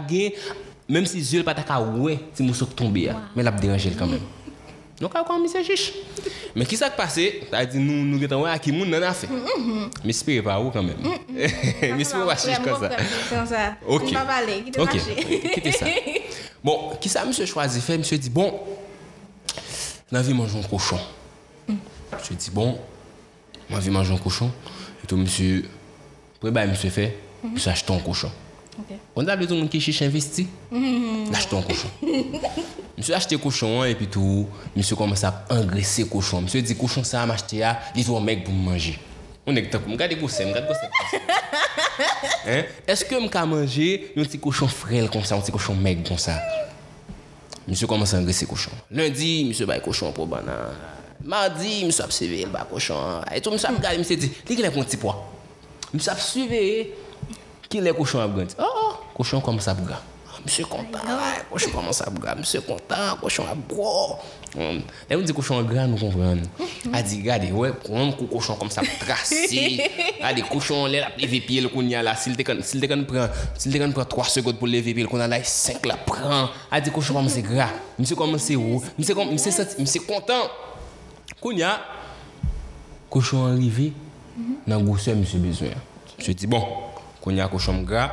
[0.88, 4.20] même si yeux pas ta ouais, si morceau tomber, mais l'a dérangé quand même.
[5.00, 5.92] Donc quand monsieur chiche.
[6.54, 9.28] Mais qui qui passé Ça dit nous nous getons à qui moun nan a fait.
[10.04, 10.96] Mais espérez pas où quand même.
[11.28, 12.90] Mais espérez pas chiche comme ça.
[13.28, 13.76] Comme ça.
[13.86, 14.12] Ok.
[14.12, 14.64] Va parler.
[14.72, 14.96] Qui Ok,
[15.52, 15.86] quittez ça.
[16.62, 17.98] Bon, qui ça monsieur choisi fait?
[17.98, 18.60] Monsieur dit bon,
[20.12, 20.98] on a envie de manger un cochon.
[22.12, 22.78] Monsieur dit bon,
[23.68, 24.50] on a envie de manger un cochon.
[25.02, 25.64] Et tout monsieur,
[26.36, 28.30] après bah monsieur fait, monsieur achète un cochon.
[28.80, 28.96] Okay.
[29.14, 30.48] On a besoin de qui cherche investi.
[30.70, 31.30] Mmh.
[31.30, 31.88] L'achetons un cochon.
[32.98, 36.40] monsieur acheté cochon et puis tout, monsieur commence à engraisser cochon.
[36.42, 38.98] Monsieur dit cochon ça a acheté à, ah, il un mec pour manger.
[39.46, 40.88] On est top, regardez pour ça, regardez pour ça.
[42.48, 42.62] hein?
[42.86, 46.18] Est-ce que je manger un petit cochon frêle comme ça, un petit cochon mec comme
[46.18, 46.40] ça
[47.68, 48.70] Monsieur commence à engraisser cochon.
[48.90, 50.74] Lundi, monsieur bail cochon pour banane.
[51.22, 53.22] Mardi, monsieur a observé le cochon.
[53.34, 55.30] Et tout monsieur a regardé, monsieur dit, il y a un petit poids.
[55.92, 56.88] Monsieur a suivi
[57.74, 58.54] Ki le kouchon ap ganti?
[58.56, 58.68] Oh, oh.
[58.70, 60.12] Ah, ah, kouchon kom sa ap ganti.
[60.44, 61.08] Mse kontan,
[61.50, 62.44] kouchon kom sa ap ganti.
[62.44, 64.20] Mse kontan, kouchon ap bro.
[64.52, 64.78] Hmm.
[65.10, 66.44] Lè mwen di kouchon gran nou konvran.
[66.94, 69.80] A di gade, wè, kon kou kouchon kom sa ap trasi.
[70.22, 72.14] A di kouchon lè ap leve pil kon ya la.
[72.14, 72.62] Sil te kan
[73.10, 75.98] pran, sil te kan pran 3 sekot pou leve pil kon alay 5 e la
[75.98, 76.54] pran.
[76.70, 77.74] A di kouchon kom se gran.
[77.98, 78.78] Mse kon mse ou.
[78.94, 80.46] Mse kontan.
[81.42, 81.74] Kon ya,
[83.10, 83.90] kouchon arrive
[84.62, 85.88] nan gousè mse bezwen.
[86.20, 86.93] Mse di bon.
[87.24, 88.12] Monsieur qu'on y a cochon gras,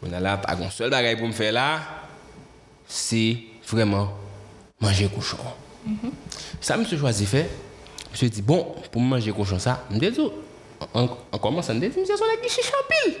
[0.00, 0.40] qu'on a là,
[0.70, 1.80] seul bagage pour me faire là,
[2.86, 4.10] c'est vraiment
[4.80, 5.36] manger cochon.
[6.60, 7.48] Ça, monsieur choisi fait,
[8.10, 10.20] monsieur dit, bon, pour manger cochon ça, me dis,
[10.94, 13.16] en, en commençant, me dis, monsieur, c'est la chiche en pile.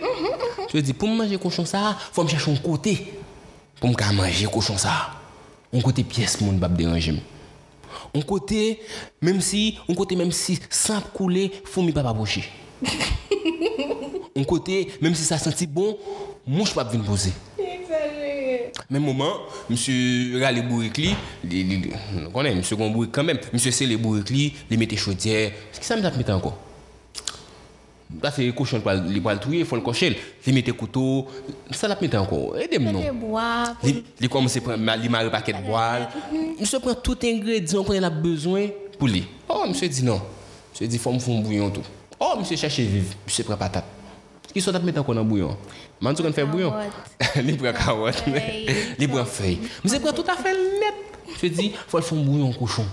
[0.72, 3.14] Je dis, pour manger cochon ça, faut me chercher un côté,
[3.80, 5.10] pour me manger cochon ça.
[5.72, 7.22] Un côté pièce, mon bab déranger.
[8.14, 8.80] Un côté,
[9.20, 12.48] même si, un côté, même si, sans couler, faut me pas approcher.
[14.36, 15.96] un côté, même si ça senti bon,
[16.46, 17.32] mouche pas venir poser.
[18.90, 19.32] Même moment,
[19.68, 21.14] monsieur râle bourrique li,
[22.26, 23.38] on connaît, monsieur gon bourrique quand même.
[23.52, 25.50] Monsieur c'est les bourriques li, les mettait chaudière.
[25.50, 26.56] Qu'est-ce que ça me mettre encore?
[28.22, 30.16] Ça fait cochon pour les pour touyer, faut le cocher.
[30.46, 31.26] Les mettait couteau,
[31.70, 32.56] ça la mettre encore.
[32.56, 33.04] Aidez-moi non.
[33.04, 33.76] Le bois.
[33.84, 36.08] Il, il commence prendre il marre paquet de bois.
[36.58, 39.26] Monsieur prend tout ingrédient qu'on a besoin pour lui.
[39.46, 40.22] Oh, monsieur dit non.
[40.72, 41.82] Monsieur dit faut me faire un bouillon tout.
[42.18, 43.14] Oh, monsieur cherche vivre.
[43.26, 43.84] Monsieur prend patate.
[44.58, 45.54] Ki sot ap metan kon nan bouyon?
[46.02, 46.74] Man sou kon fè bouyon?
[47.46, 48.24] Li pran karot.
[48.98, 49.60] Li pran fèy.
[49.84, 50.96] Mse pran tout a fè net.
[51.28, 52.88] Mse di, fòl fon bouyon kouchon.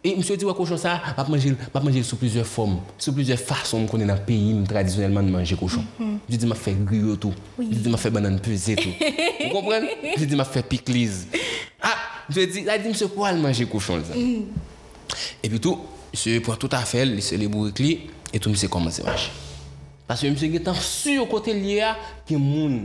[0.00, 2.78] E mse di wè kouchon sa, map manje sou plizè fòm.
[2.96, 5.84] Sou plizè fason m konen nan peyi m tradisyonelman manje kouchon.
[6.00, 7.36] Mse di ma fè griyo tou.
[7.60, 9.12] Mse di ma fè banan peze tou.
[9.42, 9.84] Mou kompren?
[10.06, 11.26] Mse di ma fè pikliz.
[11.84, 11.92] Ha!
[11.92, 14.24] Ah, mse di, la di mse pou al manje kouchon lè.
[15.44, 15.84] E pi tou,
[16.16, 17.94] mse pran tout a fèl, li se li bourik li,
[18.32, 19.49] etou mse komanse manje.
[20.10, 21.96] Parce que monsieur est sûr côté lié à
[22.26, 22.80] des gens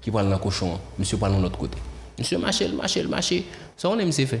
[0.00, 0.80] qui parlent dans le cochon.
[0.98, 1.76] Monsieur parle de l'autre côté.
[2.18, 3.34] Monsieur marche, marche, marche.
[3.76, 4.40] Ça, on aime, c'est fait.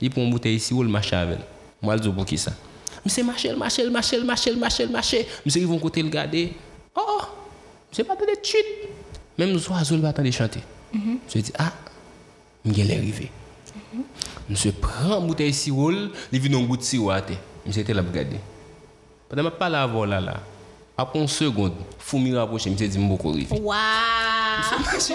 [0.00, 1.38] Il prend une bouteille ici, ou le marche avec.
[1.80, 2.50] Moi, je dis pour qui ça?
[3.04, 5.16] Monsieur marche, marche, marche, marche, marche, marche.
[5.46, 6.54] Monsieur, ils vont côté le garder.
[6.96, 7.22] Oh, oh,
[7.88, 8.58] monsieur pas de chute.
[9.38, 10.58] Même nous oiseaux, il va attendre de chanter.
[10.92, 11.72] Monsieur dit, ah,
[12.64, 13.30] il est arrivé.
[14.50, 15.92] Monsieur prend une bouteille de sirop,
[16.32, 17.38] il vient un goût de sirop à terre.
[17.64, 18.40] Monsieur était là pour regarder.
[19.28, 20.40] Pendant que je parle avant là, là,
[20.96, 23.58] après une seconde, faut me rapprocher, monsieur dit, je vais arriver.
[23.60, 23.74] Waouh!
[24.86, 25.14] Marcher,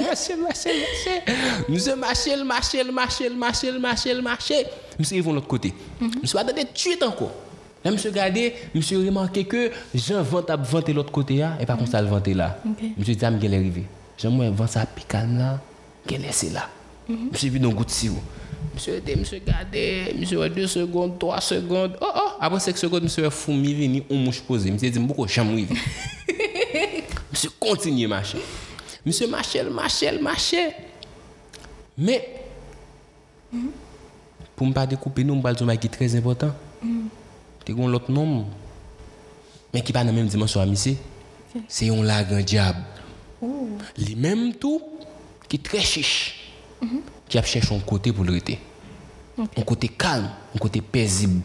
[0.00, 0.70] marcher, marcher.
[1.68, 4.66] Monsieur marcher, marcher, marcher, marcher, marcher, marcher.
[4.98, 5.74] Monsieur ils vont de l'autre côté.
[6.22, 7.32] Monsieur attendez tuer encore.
[7.84, 11.76] Là, monsieur regardez, monsieur remarqué que Jean vente à vanter l'autre côté là, et pas
[11.76, 12.58] comme ça le vanter là.
[12.96, 13.84] Monsieur dit, ah, mais qu'elle est arrivée?
[14.16, 15.60] Jean moi vent ça pical là,
[16.06, 16.68] qu'elle est là.
[17.08, 18.16] Monsieur vit dans goût de sirop.
[18.78, 21.98] Monsieur était, monsieur regardez, monsieur a deux secondes, trois secondes.
[22.00, 24.70] Oh oh, après cinq secondes, monsieur a fourmi venu, on mouche posé.
[24.70, 25.74] Monsieur dit, beaucoup jamais arrivé.
[27.32, 28.38] Monsieur continue à marcher.
[29.04, 30.76] Monsieur marchait, marchait, marchait.
[31.98, 32.24] Mais,
[34.54, 36.54] pour ne pas découper, nous, on parle de qui est très important.
[37.64, 38.46] Tu as l'autre nom,
[39.74, 40.94] mais qui n'est pas dans la même dimension à monsieur.
[41.66, 42.84] C'est un lagan diable.
[43.96, 44.80] Les mêmes tout,
[45.48, 46.52] qui est très chiche,
[47.28, 48.38] qui a cherché un côté pour le
[49.38, 51.42] Un côté calme, un côté paisible.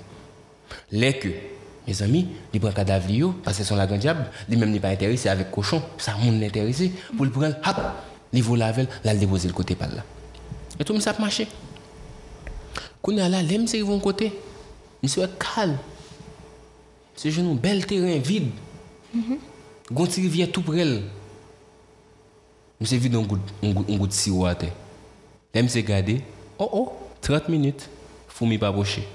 [0.91, 1.29] Les que,
[1.88, 4.89] mes amis, ils prennent cadavre parce que c'est la grande diable, lui même n'est pas
[4.89, 7.77] intéressé avec cochon, ça monde l'intéressé, pour le prendre, hop,
[8.32, 10.03] il vaut la velle, là, le déposer le côté par là.
[10.79, 11.47] Et tout, ça a marché.
[13.01, 14.34] Quand on est là, l'aime, c'est vont côté.
[15.01, 15.77] Monsieur calme.
[17.15, 18.49] C'est un bel terrain vide.
[19.91, 20.86] Gonti rivière tout près.
[22.79, 24.73] Monsieur vide un goût, de sirop à terre.
[25.53, 26.21] L'aime, c'est gardé.
[26.58, 26.93] Oh oh,
[27.24, 27.90] 30 minutes,
[28.28, 29.08] faut m'y pas approcher.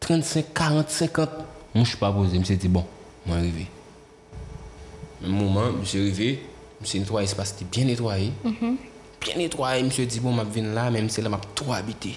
[0.00, 1.30] 35, 40, 50.
[1.74, 2.34] Moi, je suis pas posé.
[2.34, 2.84] Je me suis dit, bon,
[3.26, 3.66] moi, arrivé.
[5.22, 6.42] Même moment, je suis arrivé,
[6.78, 8.30] je me suis nettoyé l'espace, c'était bien nettoyé.
[8.44, 11.72] Bien nettoyé, je me suis dit, bon, je viens là, même si là, je trop
[11.72, 12.16] habité.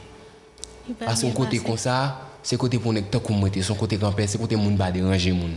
[0.88, 3.50] Il va Parce que son côté comme ça, c'est côté pour ne pas comme moi,
[3.62, 5.52] son côté grand-père, c'est côté moun pas déranger moun.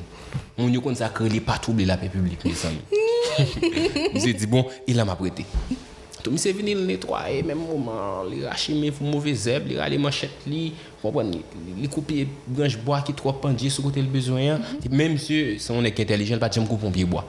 [0.56, 2.78] Moun yo comme ça créer pas troubler la paix publique, mes amis.
[4.14, 5.44] Je dit bon, il a m'a prêté.
[6.24, 10.30] Tout monsieur venu le nettoyer même moment, il racher mes mauvais herbes, il râler manchette
[10.46, 11.36] li, comprendre,
[11.78, 14.58] il couper branche bois qui trop pendier sur côté le besoin.
[14.82, 17.26] Et Même monsieur, si on est intelligent, pas jamais couper un pied bois.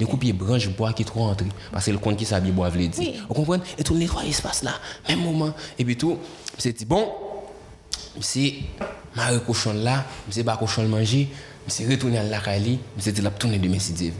[0.00, 2.90] Il couper branche bois qui trop rentré parce que le compte qui s'habille bois dire.
[2.96, 3.12] Oui.
[3.28, 3.62] Vous comprenez?
[3.76, 4.72] Et tout nettoyer l'espace là,
[5.06, 6.16] même moment et puis tout,
[6.56, 7.08] c'est dit bon,
[8.16, 8.52] Monsieur,
[9.14, 11.28] Marie cochon là, monsieur pas cochon le manger,
[11.66, 14.14] monsieur retourné à la caille, monsieur dit la tourner de Messi Dieu.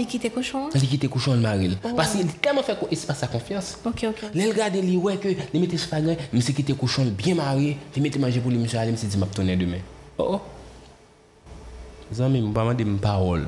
[0.00, 0.68] Oh, oh, il quitte cochon.
[0.74, 1.76] Il quitte cochon le mari.
[1.96, 3.78] Parce qu'il a tellement fait espace à confiance.
[3.84, 4.30] Ok, ok.
[4.34, 8.18] Il regarde, il ouais que il mettait spaghetti, monsieur quitte cochon bien marié, il mettait
[8.18, 9.78] manger pour lui, monsieur aller, monsieur dit m'a tourner demain.
[10.18, 10.40] Oh oh.
[12.12, 13.46] Les pas une parole.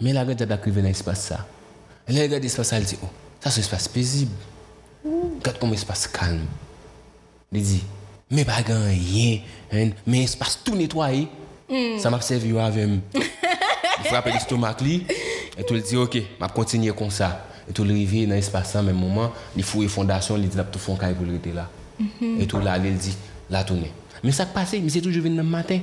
[0.00, 1.46] Mais la regarde d'arriver dans l'espace ça.
[2.06, 3.08] Elle regarde l'espace ça, elle dit oh,
[3.40, 4.32] ça c'est espace paisible.
[5.04, 6.46] Regarde comme espace calme.
[7.52, 7.82] Il dit,
[8.30, 9.40] mais pas rien,
[9.72, 11.28] hein, mais espace tout nettoyé.
[11.98, 12.88] Ça m'a servi avec
[14.04, 15.06] frappe l'estomac li,
[15.58, 17.46] et tout le dit, ok, m'a continuer comme ça.
[17.68, 20.78] Et tout le rivière dans l'espace même moment, il faut une fondation, il dit, tout
[20.78, 21.68] fond caille pour le là.
[22.38, 23.16] Et tout là, il dit,
[23.48, 23.92] la tourner.
[24.22, 25.78] Mais ça passe, mais c'est toujours venu le matin.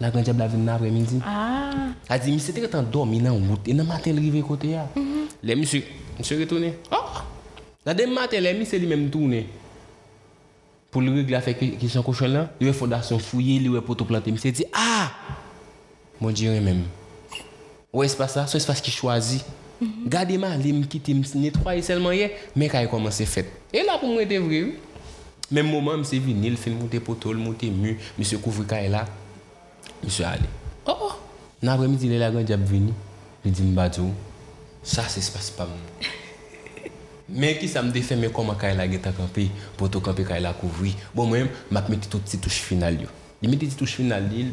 [0.00, 1.20] La grande diable venu l'après-midi.
[1.24, 1.70] Ah,
[2.08, 3.66] Elle dit, mais c'était quand dormi dans la route.
[3.66, 4.88] Et le matin, il arrive côté là.
[5.42, 5.84] Les monsieur,
[6.18, 6.74] monsieur retourné.
[6.90, 6.96] Oh!
[7.84, 9.48] Dans le matin, les monsieur lui-même tourné.
[10.90, 13.80] Pour le régler avec question cochon là, il y a fondation fouillée, il y a
[13.80, 14.30] poteau planté.
[14.32, 15.10] Monsieur dit, ah!
[16.20, 16.82] Mon Dieu, même.
[17.94, 19.44] C'est pas ça, c'est espace qui choisit.
[20.06, 23.44] Gardez-moi, il me quitte, me nettoyer seulement hier, mais quand il commence à faire.
[23.72, 24.72] Et là, pour moi, c'était vrai.
[25.50, 29.04] Même moment, monsieur venu, il fait monter poteau, monter mur, monsieur couvre quand là.
[30.02, 30.40] Monsieur allé.
[30.86, 31.12] Oh, oh.
[31.62, 32.92] L'après-midi, il est là, quand il venu.
[33.44, 34.10] Il dit, Mbadou,
[34.82, 35.76] ça, c'est espace pas moi.
[37.28, 40.22] Mais qui ça me défait, mais comment quand il a gêté campé, pour tout camper
[40.22, 40.92] quand il a couvert.
[41.14, 43.00] Bon, moi-même, je mets tout petit touche finale.
[43.00, 43.08] yo.
[43.40, 44.52] Il met petite touche finale, il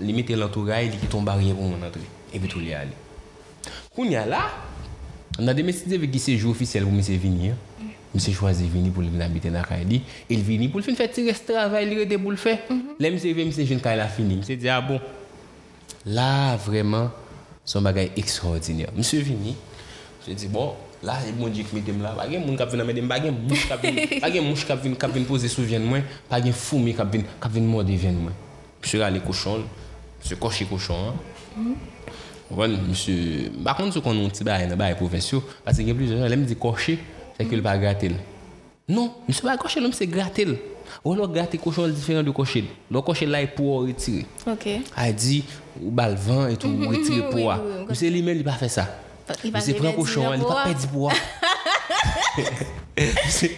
[0.00, 1.76] il met l'entourage, il quitte une barrière pour mon
[2.34, 2.94] epi tou li ale.
[3.94, 4.44] Koun ya la,
[5.38, 7.58] an a demeside ve ki sejou ofisel pou mi se vini ya.
[8.14, 9.98] Mi se chwazi vini pou li vin abite nan kay li.
[10.30, 12.60] El vini pou l fin fè ti res travay li rete pou l fè.
[13.02, 14.38] Le mi se ve mi se jen kay la fini.
[14.38, 15.02] Mi se di a bon.
[16.06, 17.10] La vreman
[17.64, 18.92] son bagay ekstraordinèr.
[18.94, 22.12] Mi se vini, mi se di bon, la jib moun jik mi dem la.
[22.14, 25.26] Bagen moun kap vin amedem, bagen mouch kap vin, bagen mouch kap vin, kap vin
[25.26, 26.04] pose sou ven mwen.
[26.30, 28.36] Bagen foumi kap vin, kap vin morde ven mwen.
[28.78, 29.64] Mi se gale koshon,
[30.20, 31.74] mi se koshi koshon an.
[32.50, 36.30] Mwen, msye, bakon sou kon nou ti baye nan baye profesyon, pati gen plizye jan,
[36.32, 36.98] lèm di koche,
[37.38, 38.18] se ke l pa gratel.
[38.88, 40.56] Non, msye baye koche lèm se gratel.
[41.02, 42.68] Ou lò gratel kochon l diferent de koche l.
[42.92, 44.24] Lò koche la e pou ou retire.
[44.50, 44.68] Ok.
[44.96, 45.42] A di,
[45.80, 47.88] ou balvan etou, ou retire pou ou.
[47.90, 48.86] Msye li men li pa fe sa.
[49.44, 51.16] Msye pren kochon, li pa pedi pou ou.
[53.26, 53.50] Msye,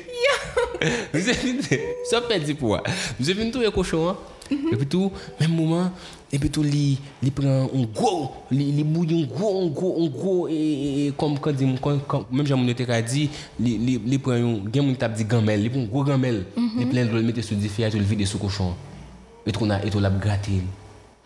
[1.15, 2.97] msye pedi pou ou.
[3.21, 4.17] Msye fin tou e kochon,
[4.51, 5.93] epi tou, men mouman,
[6.33, 8.13] epi tou li, li pren un gwo,
[8.51, 11.69] li, li bouye un gwo, un gwo, un gwo, e, e, e kom kon di,
[11.83, 13.29] kon, kon, mèm jan moun yote ka di,
[13.61, 16.67] li, li, li pren yon, gen moun tap di gamel, li pren gwo gamel, mm
[16.67, 16.81] -hmm.
[16.81, 18.75] li plen lol mette sou di fiyat, ou li vide sou koshon,
[19.47, 20.67] etou na, etou lap gratil.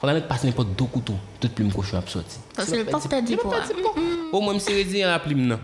[0.00, 2.38] Fwa la met pase nipot do koutou, tout plim koshon ap soti.
[2.54, 3.60] Fwa se le pop te di pou a.
[4.32, 5.60] Ou mwen mse redi yon la plim nan.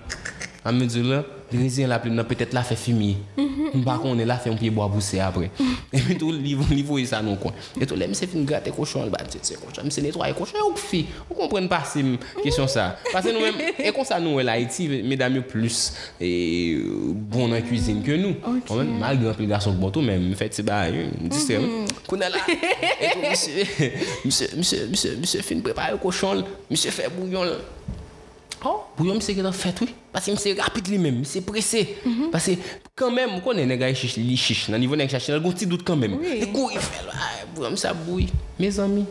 [0.66, 1.22] Amè ah, di lè,
[1.59, 3.14] rizien la plim nan petet la fe fimi.
[3.77, 5.51] Mba konen la fe mpiye bo a bouse apre.
[5.92, 7.55] E pi tou livou yi sa nou kon.
[7.77, 10.79] E tou le mse fin gate koshon, ba tse tse koshon, mse netwaye koshon, ou
[10.81, 11.05] fi.
[11.29, 12.05] Ou kompren pa si
[12.42, 12.88] kesyon sa.
[13.11, 15.90] Pase nou men, e kon sa nou el Haiti, medam yo plus
[16.21, 18.38] bon nan kuzine ke nou.
[18.69, 21.61] Kon men, mal gen pil gason kbo tou men, mwen fè tse ba, mwen distre
[21.62, 21.87] mwen.
[22.07, 23.27] Kounen la, e tou
[24.27, 27.61] mse, mse, mse, mse fin prepare koshon, mse fè bouyon la.
[28.66, 29.87] Oh, pou yo mse gen an fèt wè.
[30.11, 31.83] Pase mse rapit li mèm, mse presè.
[32.02, 32.31] Mhm.
[32.33, 32.57] Pase,
[32.98, 35.85] kan mèm, mwen konen nega li chiche, nan nivou neg chache, nan goun ti dout
[35.87, 36.16] kan mèm.
[36.18, 37.12] Li kou yi fèl,
[37.55, 38.26] pou yo mse aboui.
[38.59, 39.05] Me zami,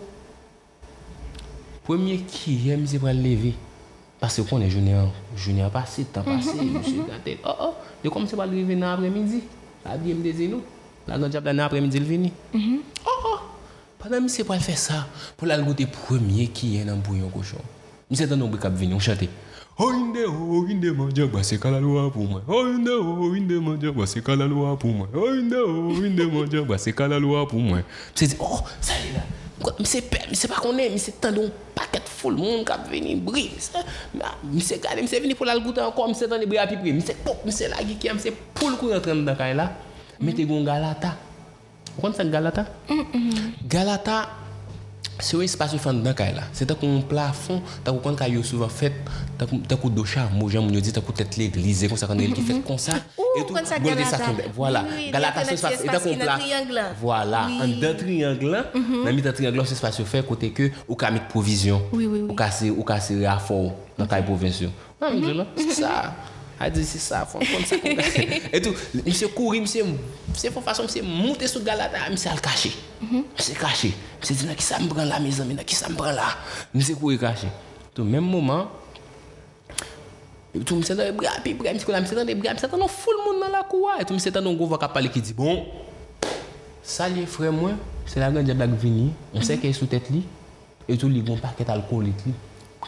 [1.85, 3.53] pwemye ki yè mse pral leve,
[4.19, 8.25] pase konen jounè an, jounè an pase, tan pase, mse gante, oh oh, de kon
[8.25, 9.43] mse pral leve nan apre midi,
[9.85, 10.65] abye mde zenou,
[11.07, 12.33] la gant jap la nan apre midi l vini.
[13.05, 13.39] Oh oh,
[14.01, 15.05] panan mse pral fè sa,
[15.37, 17.71] pou la l gote pwemye ki yè nan bouyon koshon.
[18.09, 19.29] Mse tan nou bik ap vini, ou chate.
[19.83, 22.41] Inde, oh, inde, mon Dieu, bah, c'est la loi pour moi.
[22.47, 25.07] Oh, inde, oh, inde, mon Dieu, bah, c'est la loi pour moi.
[25.13, 27.79] Oh, inde, oh, inde, mon Dieu, bah, c'est la loi pour moi.
[28.13, 29.23] C'est dit, oh, ça y est là.
[29.61, 32.09] Quoi, Mais c'est père, mais c'est pas qu'on est, mais c'est tant d'un paquet de
[32.09, 33.51] foule, monde qui a venu briller.
[34.13, 36.61] Mais c'est gardé, mais c'est venu pour la goûter encore, mais c'est dans les bras
[36.61, 36.91] à piper.
[36.91, 39.71] Mais c'est pop, mais c'est la qui aime, c'est pour le coup rentrer dans la.
[40.19, 41.15] Mettez un galata.
[41.95, 42.65] Vous connaissez ça, galata?
[43.67, 44.29] Galata,
[45.19, 46.41] c'est un espace qui fait dans la caille là.
[46.53, 48.41] C'est un plafond, t'as qu'on quand yo
[50.33, 52.93] moi j'aime dit t'as qu'on tête l'église comme ça quand il qui fait comme ça.
[53.17, 54.17] Ouh, comme ça, bon, des Galata.
[54.17, 56.03] sacs, Voilà, Oui, oui, Galata il y a c'est un espace, petit et t'as espace
[56.03, 56.81] qu'on qui est dans pla- le triangle.
[57.01, 57.59] Voilà, Oui.
[57.61, 58.63] en deux triangles,
[59.03, 61.81] dans le triangle, c'est espace fait côté que ou ka mettre provision.
[61.91, 62.27] Oui, oui, oui.
[62.29, 62.33] Ou
[63.39, 64.63] fort dans la province.
[65.01, 65.11] Ah,
[66.55, 68.23] A di si sa, fon kon sa kon gala.
[68.55, 68.71] Etou,
[69.03, 69.81] mse kouri, mse,
[70.31, 72.71] mse fon fason, mse monte sou galata, mse al kache.
[73.01, 73.25] Mhm.
[73.35, 73.91] Mse kache.
[74.21, 76.29] Mse di nan ki sa mbran la, me zami, nan ki sa mbran la.
[76.71, 77.49] Mse kouri kache.
[77.95, 78.69] Tou, menm mouman,
[80.55, 82.69] etou mse nan e bra, pi bra, mse kon la, mse nan e bra, mse
[82.71, 83.97] tan nan foul moun nan la kouwa.
[84.05, 85.59] Etou mse tan nan gouva kapale ki di, bon,
[86.87, 87.75] sa li fre mwen,
[88.07, 89.65] se la gen diablak vini, mse mhm.
[89.65, 90.23] ke sou tet li,
[90.87, 92.31] etou li gon paket alkolik li,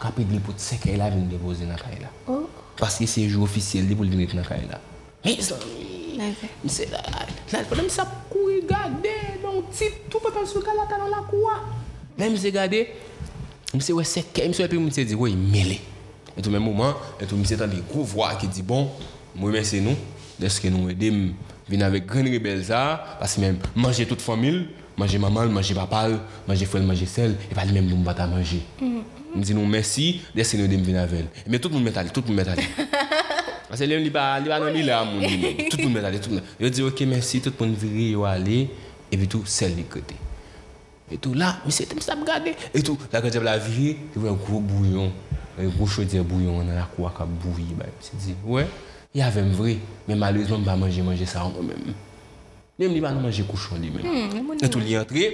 [0.00, 2.14] kapid li pou tse ke la vin devoze nan kay la.
[2.32, 2.46] Oh.
[2.78, 4.78] Paske se jou ofisyel li pou li vek nan kay la.
[5.24, 5.62] He islam.
[6.62, 7.02] Mi se la.
[7.52, 9.14] La pou dem sa kou yi gade.
[9.42, 10.04] Don tit.
[10.10, 11.58] Tou pa pan sou gala kanon la kouwa.
[12.18, 12.84] La mi se gade.
[13.74, 14.46] Mi se we seke.
[14.46, 15.80] Mi se we pe mi se di we yi mele.
[16.36, 16.94] Et ou men mouman.
[17.20, 18.86] Et ou mi se tan li kou vwa ki di bon.
[19.34, 19.98] Mou men se nou.
[20.38, 21.32] Deske nou edem.
[21.68, 22.82] Vin avek gren rebel za.
[23.18, 24.68] Paske men manje tout famil.
[24.98, 25.50] Manje mamal.
[25.50, 26.20] Manje papal.
[26.46, 26.86] Manje fwel.
[26.86, 27.34] Manje sel.
[27.50, 28.62] E pa li men nou mbata manje.
[28.78, 29.02] Hmm.
[29.34, 31.26] m di nou mersi, desi nou dem vinavel.
[31.46, 32.64] Men tout moun metale, tout moun metale.
[33.68, 35.68] Ase lèm li ba, li ba nan mi lè a moun li.
[35.68, 36.56] Tout moun metale, tout moun metale.
[36.64, 38.62] Yo di ok mersi, tout moun viri yo ale,
[39.12, 40.16] epi tou sel li kote.
[41.08, 42.54] Epi tou la, mi se tem sa m gade.
[42.70, 45.12] Epi tou la kote la viri, yo vè yon gro bouyon,
[45.60, 47.76] yon gro chodye bouyon, nan la kwa ka bouyi.
[48.04, 48.64] Se di, wè,
[49.20, 49.76] yavèm vri,
[50.08, 51.92] men malouzman ba manje manje sa an mèm.
[52.80, 54.56] Mèm li ba nan manje kouchon li mèm.
[54.56, 55.28] Epi tou li entre,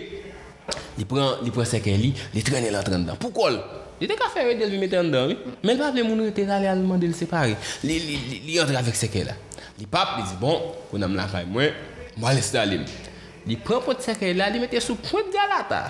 [0.99, 3.21] li pren seke li, li trene l'entren dan.
[3.23, 3.63] Poukol?
[4.01, 5.37] Li te ka fè wè del vi metè an dan, mi.
[5.39, 5.59] Mm.
[5.67, 7.55] Men pa vle moun ou te zale alman del separe.
[7.87, 9.37] Li, li, li, li yon travek seke la.
[9.79, 11.75] Li pap, li zi bon, kon am la fay mwen,
[12.19, 12.87] mwen lesi dalim.
[13.47, 15.85] Li pren pot seke la, li mette sou point galata.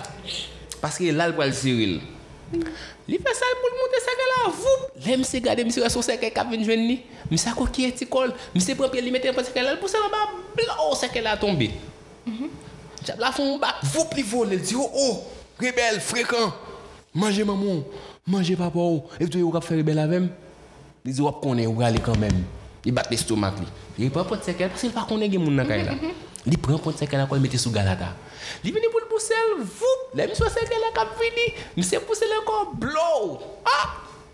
[0.81, 1.97] Paske lal pral siril.
[3.09, 4.85] Li fè sal pou l'monte seke la, voup.
[5.05, 6.99] Lè mse gade mse reso seke kap ven jwen ni.
[7.31, 8.33] Mse akou ki eti kol.
[8.53, 11.71] Mse prepè li mette pot seke la, pou se mba blan ou seke la tombe.
[12.25, 12.61] Mm-hmm.
[13.05, 15.17] Jab la fon bak, voup li vol, li di ou ou,
[15.61, 16.64] rebel, frekant.
[17.15, 17.79] Manje maman,
[18.27, 19.05] manje papa ou.
[19.15, 20.27] E vito yo kap fè rebel avèm.
[21.05, 22.41] Li zi wap konen ou gale kanmèm.
[22.83, 23.67] Li bat lè stomak li.
[23.97, 25.95] Li pren pon sekèl, pwese li pa konen gen moun nan kay la.
[26.45, 28.11] Li pren pon sekèl akwa li mette sou galata.
[28.65, 31.47] Li vini pou l'pousel, voup, le miswa sekèl akap vini.
[31.79, 33.39] Mise pousel akon, blow.
[33.69, 33.79] Ha!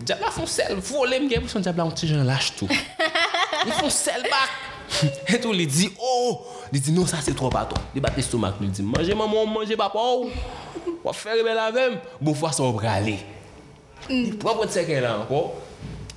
[0.01, 2.81] Diabla fon sel, volem gen pou son diabla an ti jen lâche tou.
[3.67, 4.70] Li fon sel bak.
[5.27, 7.75] Et tout, il dit, oh, il dit, non, ça c'est trop bâton.
[7.95, 10.29] Il bat l'estomac, il dit, mangez maman, mangez papa, ou,
[11.03, 13.19] on va faire rebelle avec, bon, fois, ça va aller.
[14.09, 14.37] Il mm.
[14.37, 15.53] prend votre séquelle là encore,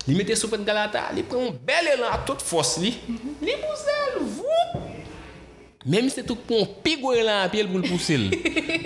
[0.06, 3.38] il mettait sous de galata, il prend un bel élan à toute force, il mm-hmm.
[3.40, 4.80] pousse, vous.
[5.86, 8.18] Même si c'est tout pour un pigou élan à pied pour le pousser.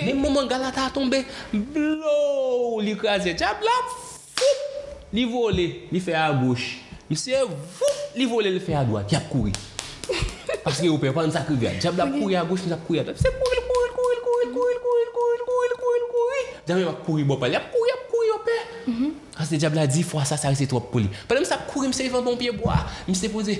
[0.05, 3.65] Même moment, galata a tombé, blow, il écrase, diable,
[5.13, 6.79] il vole, il fait à gauche.
[7.11, 7.57] Il se, vous,
[8.17, 9.53] il vole, il fait à droite, il a couru.
[10.65, 11.73] Paske yo pe pan sakri vya.
[11.81, 13.17] Jab la kouri a goch, la kouri a dap.
[13.17, 16.43] Se kouri, kouri, kouri, kouri, kouri, kouri, kouri, kouri, kouri, kouri.
[16.69, 17.53] Jame wak kouri bopal.
[17.53, 18.59] Yap kouri, yap kouri yo pe.
[18.91, 19.11] Mhm.
[19.37, 21.09] Ah, Ase jab la di fwa sa sa rese trop poli.
[21.29, 22.77] Pwede msa kouri mse yon bon piye boa.
[23.09, 23.59] Mse pose.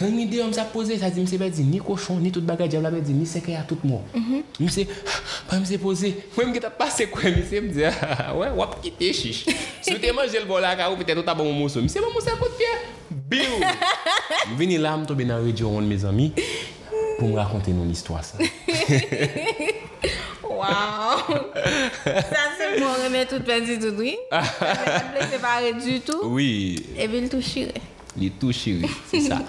[0.00, 0.98] An ide yon msa pose.
[0.98, 2.68] Sa di mse be di ni koshon, ni tout bagay.
[2.70, 4.00] Jab la be di ni seke ya tout mou.
[4.60, 4.86] Mse.
[5.48, 6.14] Pwede mse pose.
[6.36, 7.40] Mwen mge ta pase kwen.
[7.42, 7.82] Mse mdi.
[8.56, 9.44] Wap kite chish.
[9.82, 11.82] Soute manje l bola ka ou pite tout a bon mouso.
[11.82, 12.76] Mse mou mousa kout piye.
[13.28, 13.60] Biou!
[14.58, 16.30] Vini la m tobe nan radio an me zami
[17.18, 18.40] pou m rakonte nou l'histoire sa.
[20.58, 21.36] Waouh!
[22.08, 24.14] Sa se m wè mè tout pè di tout wè.
[24.32, 26.24] Mè mè separe du tout.
[26.24, 26.78] Oui.
[26.96, 27.76] E vi l tou chire.
[28.18, 29.42] Li tou chire, se sa.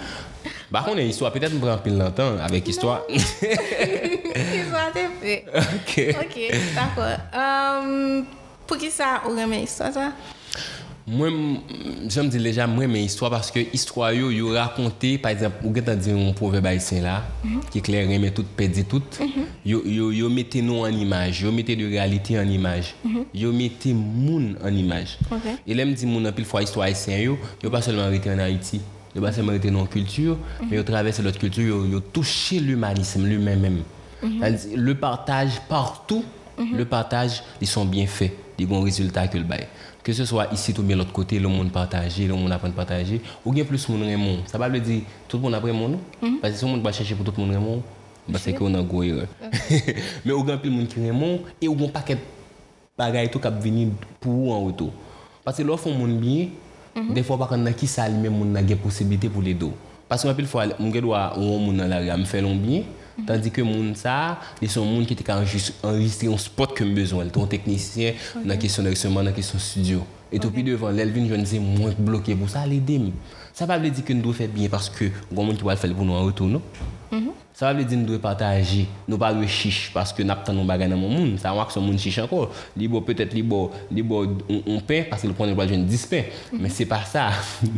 [0.70, 2.74] Ba kon e histwa, petèt m pran pil lantan avèk non.
[2.74, 2.98] histwa.
[4.58, 5.38] Histwa te fe.
[5.62, 5.96] Ok.
[6.26, 6.36] Ok,
[6.76, 7.16] d'akor.
[7.32, 10.10] Um, euh, pou ki sa ou remè histwa sa?
[11.10, 11.28] moi
[12.08, 15.56] je me dis déjà moi mais histoire parce que histoire yo yo raconter par exemple
[15.64, 17.60] ou gata dire un proverbe haïtien là mhm.
[17.68, 19.28] qui éclaire hein, mais tout perdit tout mhm.
[19.66, 23.24] yo yo yo mettez nous en image yo mettez de réalité en image mhm.
[23.34, 25.18] yo mettez moun en image.
[25.66, 28.38] Et là me dit moun en fois histoire haïtien yo yo pas seulement arrêté en
[28.38, 28.80] Haïti
[29.16, 30.36] yo pas seulement arrêté dans culture
[30.70, 33.82] mais yo traverse l'autre culture yo yo touché l'humanisme lui-même
[34.22, 36.24] le partage partout
[36.56, 39.66] le partage ils sont bien faits des bons résultats que le bail.
[40.10, 42.72] Que ce soit ici ou bien l'autre côté, le monde partagé, le monde apprend à
[42.72, 44.40] partager, ou bien plus monde monde.
[44.46, 46.38] Ça ne veut pas dire tout le monde apprend monde, non?
[46.42, 47.80] Parce que si le monde va chercher pour tout le monde
[48.28, 49.26] bah, c'est qu'on a une grosse erreur.
[50.24, 50.98] Mais au grand plus monde qui
[51.62, 52.18] et au grand paquet
[52.98, 54.90] bagay tout qui venir pour vous en retour.
[55.44, 56.48] Parce que l'offre monde bien,
[57.14, 59.70] des fois pas quand qui ça lui-même monde a des possibilités pour les deux.
[60.08, 62.82] Parce que pile fois, gars doit ou monde dans la rue me fait bien,
[63.26, 67.46] Tandis que moun ça, ils sont moun qui étaient enregistré un spot que besoin, ton
[67.46, 70.04] technicien dans la question d'enregistrement, dans la question studio.
[70.32, 73.00] Et tout puis devant l'Elvin, je ne sais moins bloqué pour ça l'aider.
[73.52, 75.72] Ça va veut dire que nous devons faire bien parce que grand monde qui va
[75.72, 76.62] le faire pour nous en retour, non?
[77.12, 77.30] Mm-hmm.
[77.52, 80.64] Ça veut dire que nous devons partager, nous pas de chiche parce que nous avons
[80.64, 82.52] bagages dans mon monde, ça va que son monde chiche encore.
[82.76, 86.22] Libo peut-être libo libo on, pain parce qu'il prend le besoin de 10 pains,
[86.58, 87.30] mais c'est pas ça.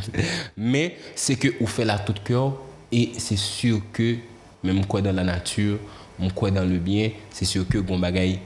[0.57, 2.53] mais c'est que on fait la toute cœur
[2.93, 4.17] et c'est sûr que
[4.63, 5.79] même quoi dans la nature,
[6.21, 8.39] on croit dans le bien, c'est sûr que bon bagaille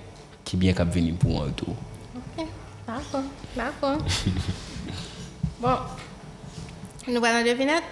[0.45, 1.75] qui bien cap venir pour un retour.
[2.17, 2.47] Ok,
[2.87, 3.23] d'accord,
[3.57, 3.99] d'accord.
[5.61, 5.77] bon,
[7.09, 7.83] nous allons devinette.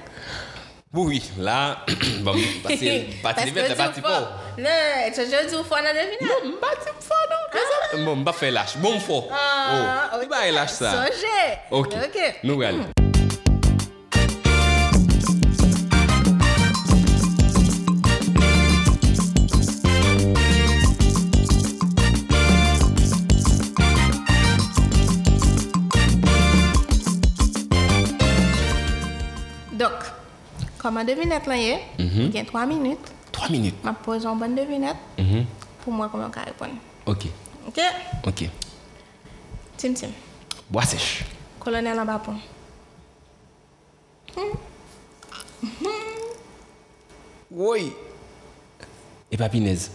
[0.92, 1.84] Oui, là,
[2.22, 4.38] bon, parce que partie de la partie pas.
[4.56, 4.64] Non,
[5.12, 6.20] tu je dis faut dans devinette.
[6.20, 8.04] Non, mbati fò non.
[8.04, 8.78] Bon, mba fè lâche.
[8.82, 9.24] Bon fò.
[9.30, 10.90] Ah, oh, mba lâche ça.
[10.90, 11.58] Songez.
[11.70, 11.94] Ok.
[11.94, 12.20] Ok.
[12.42, 13.03] Nou
[30.84, 32.50] Koman devinet lan ye, gen mhm.
[32.52, 33.12] 3 minute.
[33.32, 33.76] 3 minute?
[33.82, 35.46] Ma pose an bon devinet mhm.
[35.80, 36.76] pou mwen koman ka repon.
[37.08, 37.24] Ok.
[37.70, 37.80] Ok?
[38.28, 38.50] Ok.
[39.80, 40.12] Tim tim.
[40.68, 41.24] Boasech.
[41.58, 42.36] Kolonel an bapon.
[44.36, 44.52] Hmm.
[45.80, 46.04] Hmm.
[47.48, 47.88] Woy.
[49.32, 49.88] E papinez.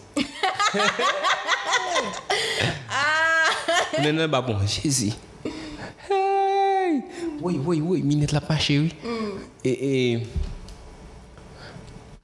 [3.93, 4.25] Kolonel ah.
[4.25, 4.65] an bapon.
[4.65, 5.13] Jezi.
[6.09, 7.05] Hey.
[7.45, 8.01] Woy woy woy.
[8.01, 8.89] Minet la pa chewi.
[9.05, 9.37] Hmm.
[9.61, 10.48] E e...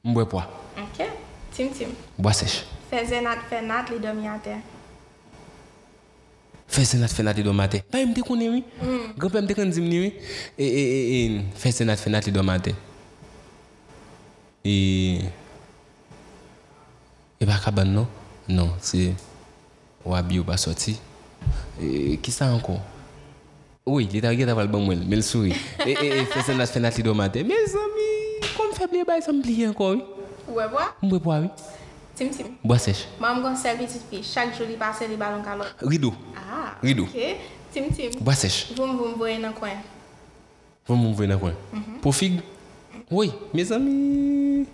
[0.05, 0.47] Mbwe pwa.
[0.77, 1.07] Ok.
[1.55, 1.89] Tim tim.
[2.17, 2.63] Bwa sech.
[2.91, 4.59] Fè nat fè nat li domi ate.
[6.75, 7.81] Fè zenat fè nat li domi ate.
[7.89, 8.61] Pa yon mte konen wè.
[8.81, 9.13] Mm.
[9.21, 10.11] Gopè mte kon zim ni wè.
[10.57, 11.41] E, e, e, e.
[11.57, 12.73] Fè zenat fè nat li domi ate.
[12.73, 12.81] Mm.
[14.65, 14.69] E.
[14.69, 15.31] E, e, e,
[17.41, 18.07] e baka ban non?
[18.47, 18.73] Non.
[18.81, 19.13] Se
[20.05, 20.97] wabi ou ba soti.
[21.81, 22.79] E, ki sa anko?
[23.85, 25.05] Oui, li ta gè ta val ban mwen.
[25.09, 25.53] Mel souri.
[25.85, 26.25] E, e, e.
[26.33, 27.45] Fè zenat fè nat li domi ate.
[27.45, 27.84] Mel souri.
[28.75, 30.01] febli e bay sa mbliye anko wè.
[30.51, 30.85] Mwe bwa?
[31.01, 31.49] Mwe bwa wè.
[32.15, 32.47] Tim tim.
[32.63, 33.07] Bwa sech.
[33.19, 34.21] Mwa mgon servi tit pi.
[34.23, 35.67] Chak joli pase li balon kalot.
[35.81, 36.13] Rido.
[36.35, 36.75] Ah.
[36.83, 37.03] Rido.
[37.03, 37.37] Ok.
[37.73, 38.11] Tim tim.
[38.23, 38.71] Bwa sech.
[38.75, 39.77] Voum voum voye nan kwen.
[40.87, 41.53] Voum voum voye nan kwen.
[41.73, 41.99] Mm -hmm.
[42.01, 42.39] Po fig?
[43.11, 43.31] Oui.
[43.53, 44.65] Mes ami.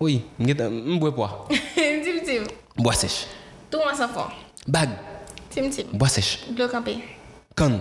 [0.00, 0.22] Oui.
[0.38, 1.48] Mwe bwa.
[2.04, 2.44] tim tim.
[2.76, 3.26] Bwa sech.
[3.70, 4.28] Tou wansan fon.
[4.66, 4.88] Bag.
[5.50, 5.86] Tim tim.
[5.92, 6.44] Bwa sech.
[6.54, 6.98] Glo kampe.
[7.54, 7.80] Kan.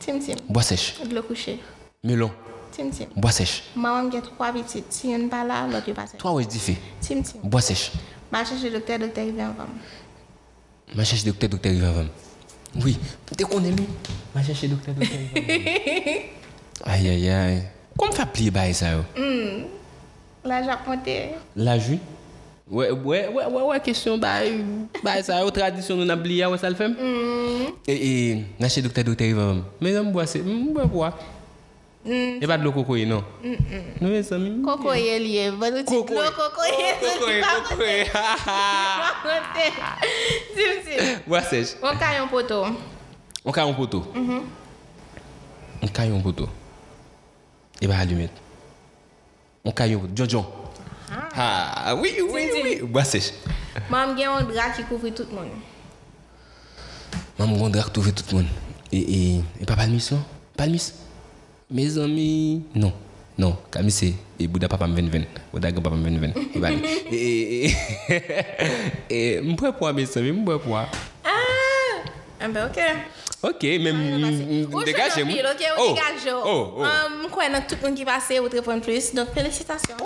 [0.00, 0.38] Tim tim.
[0.48, 0.98] Bwa sech.
[1.08, 1.58] Glo kouche.
[2.02, 2.30] Melon.
[2.74, 3.06] Tim Tim.
[3.14, 3.62] bois sèche.
[3.76, 4.92] Maman a trois petites.
[4.92, 6.16] Si une pas là, l'autre est passé.
[6.16, 6.76] Toi, ouais, je fait.
[7.00, 7.38] Tim Tim.
[7.44, 7.92] Bois sèche.
[8.32, 9.68] Ma cherche le docteur, docteur, il vient voir.
[10.94, 12.06] Ma cherche docteur, docteur, il va voir.
[12.84, 12.98] Oui,
[13.38, 13.86] tu connais lui.
[14.34, 16.94] Ma cherche docteur, docteur, il voir.
[16.94, 17.62] Aïe, aïe, aïe.
[17.96, 19.02] Comment faire plier bail ça, yo?
[20.44, 21.34] La japonais.
[21.54, 21.98] La jus?
[22.68, 24.40] Ouais, ouais, ouais, ouais, ouais, question, bah,
[25.02, 26.90] bah, ça, aux tradition, nous n'oublions pas, ouais, ça le fait.
[27.86, 31.16] Et, et, n'a chez docteur, docteur, il va, mais je bois, c'est, je bois,
[32.04, 32.42] Mm.
[32.42, 33.24] E pat lo kokoye non?
[33.42, 33.84] Mm, mm.
[34.00, 34.50] Nou e sa mi?
[34.62, 35.46] Kokoye liye.
[35.48, 35.50] E.
[35.84, 36.30] Kokoye.
[36.36, 36.94] Kokoye.
[37.00, 37.40] Kokoye.
[37.40, 38.04] Kokoye.
[40.54, 41.18] Sim sim.
[41.26, 41.76] Mwa sej.
[41.82, 42.66] On ka yon poto.
[43.44, 44.04] On ka yon poto?
[44.14, 44.42] Mm-hmm.
[45.82, 46.48] On ka yon poto.
[47.80, 48.32] E ba alumet.
[49.64, 50.12] On ka yon poto.
[50.12, 50.44] Djon djon.
[51.08, 51.28] Ha.
[51.32, 51.88] Ah.
[51.88, 51.94] Ha.
[51.96, 52.82] Oui, oui, oui.
[52.82, 53.32] Mwa sej.
[53.88, 55.48] Mam gen yon drak ki kouvri tout moun.
[57.38, 58.52] Mam gen yon drak kouvri tout moun.
[58.92, 60.20] E, e, e pa palmis non?
[60.54, 60.92] Palmis?
[61.70, 62.92] Me zami, non,
[63.38, 66.34] non, kamise, e bouda papa mwen ven, bouda gen papa mwen ven.
[66.54, 66.76] E bali.
[69.08, 70.82] E mpwe pwa me zami, mpwe pwa.
[71.24, 72.04] Ah,
[72.40, 72.78] ah mbe ok.
[73.42, 73.96] Ok, men
[74.84, 75.40] degaje mwen.
[75.46, 76.84] Ok, ou degaje ou.
[77.24, 80.04] Mkwen nan tout mwen ki pase, ou trepon plus, donk felicitasyon.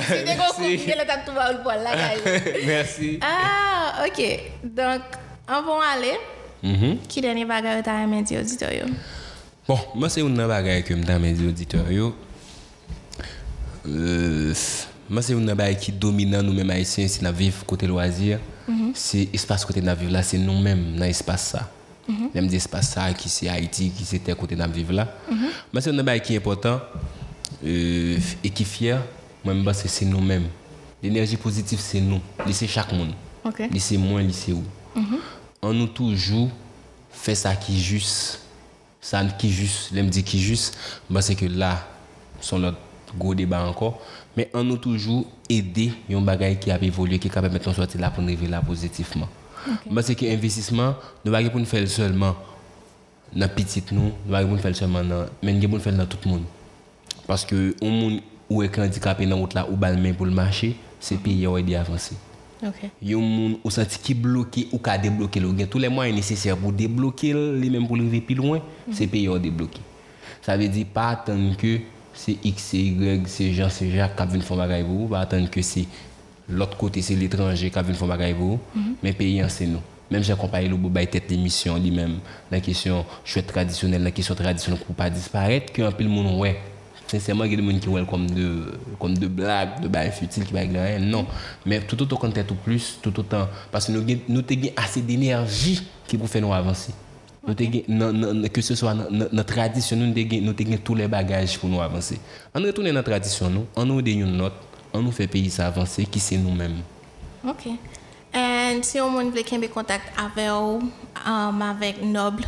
[0.00, 2.34] Si te kon koum, ke le tap tou ba ou l'pon la gaje.
[2.72, 3.14] Merci.
[3.22, 4.20] Ah, ok,
[4.64, 5.16] donk,
[5.46, 6.18] an bon ale.
[7.06, 8.90] Ki denye bagay ou ta remen di auditor yo?
[9.68, 11.84] Bon, moi c'est une bagaille que m'dame mes auditeurs.
[13.86, 14.54] Euh,
[15.08, 18.38] moi c'est une bagaille qui dominant nous mêmes haïtiens si nous vivons côté loisir.
[18.94, 21.70] C'est espace côté nous vivre là, c'est nous mêmes dans espace ça.
[22.34, 25.14] Même des espaces ça qui c'est Haïti qui c'était côté nous vivre là.
[25.72, 26.80] Moi c'est une bagaille qui est important
[27.64, 29.00] euh, et qui est fier.
[29.44, 30.48] Moi je pense que c'est nous mêmes.
[31.02, 33.12] L'énergie positive c'est nous, c'est chaque monde.
[33.44, 33.62] Ok.
[33.70, 34.62] Lycée moins, lycée où.
[35.62, 36.50] On nous toujours
[37.10, 38.40] fait ça qui est juste.
[39.00, 40.76] Ça qui juste, l'aime dit qui juste,
[41.08, 41.88] bah c'est que là,
[42.40, 42.78] son notre
[43.18, 44.00] gros débat encore.
[44.36, 47.74] Mais on nous toujours aider un bagage qui a évolué, qui est capable de mettre
[47.74, 49.28] sortir là pour nous arriver là positivement.
[49.90, 50.94] Bah c'est que l'investissement,
[51.24, 52.36] nous ne pas pour nous faire seulement
[53.34, 55.94] dans petit nous, nous pas pour nous faire seulement dans, mais nous pour nous faire
[55.94, 56.44] dans tout le monde.
[57.26, 60.32] Parce que un monde ou est handicapé dans route là ou bal main pour le
[60.32, 61.84] marché, c'est pays à aider à
[62.62, 62.90] Ok.
[63.02, 66.56] Yon moun ou senti qui bloqué ou ka débloquer le gen tous les moyens nécessaires
[66.56, 68.60] pour débloquer les mêmes pour arriver plus loin
[68.92, 69.80] c'est pays à débloquer.
[70.42, 71.78] Ça veut dire pas attendre que
[72.12, 75.08] c'est X c'est Y c'est Jean c'est Jacques qui viennent faire pour vous.
[75.08, 75.86] Pas attendre que c'est
[76.48, 78.60] l'autre côté c'est l'étranger qui viennent faire bagay pour vous.
[79.02, 79.80] Mais pays c'est nous
[80.10, 82.18] même j'ai accompagné le bout tête l'émission lui-même
[82.50, 86.38] la question chouette traditionnelle la question traditionnelle pour pas disparaître que un peu le monde
[86.40, 86.58] ouais
[87.10, 90.12] sincèrement il y a des gens qui voient comme de comme de blagues de bails
[90.12, 91.26] futiles qui baguent rien non.
[91.66, 93.48] Mais tout autant qu'on tout plus tout autant.
[93.70, 96.92] Parce que nous avons assez d'énergie qui pour faire nous avancer.
[97.46, 102.18] Nous que ce soit notre tradition nous gen tous les bagages pour nous avancer.
[102.54, 104.54] On retourne dans notre tradition nous on nous donne une note
[104.92, 106.80] on nous fait pays ça avancer qui c'est nous-mêmes.
[107.46, 107.68] Ok.
[108.32, 110.84] And si yon moun vle kembe kontak ave ou,
[111.26, 112.46] um, avek Noble,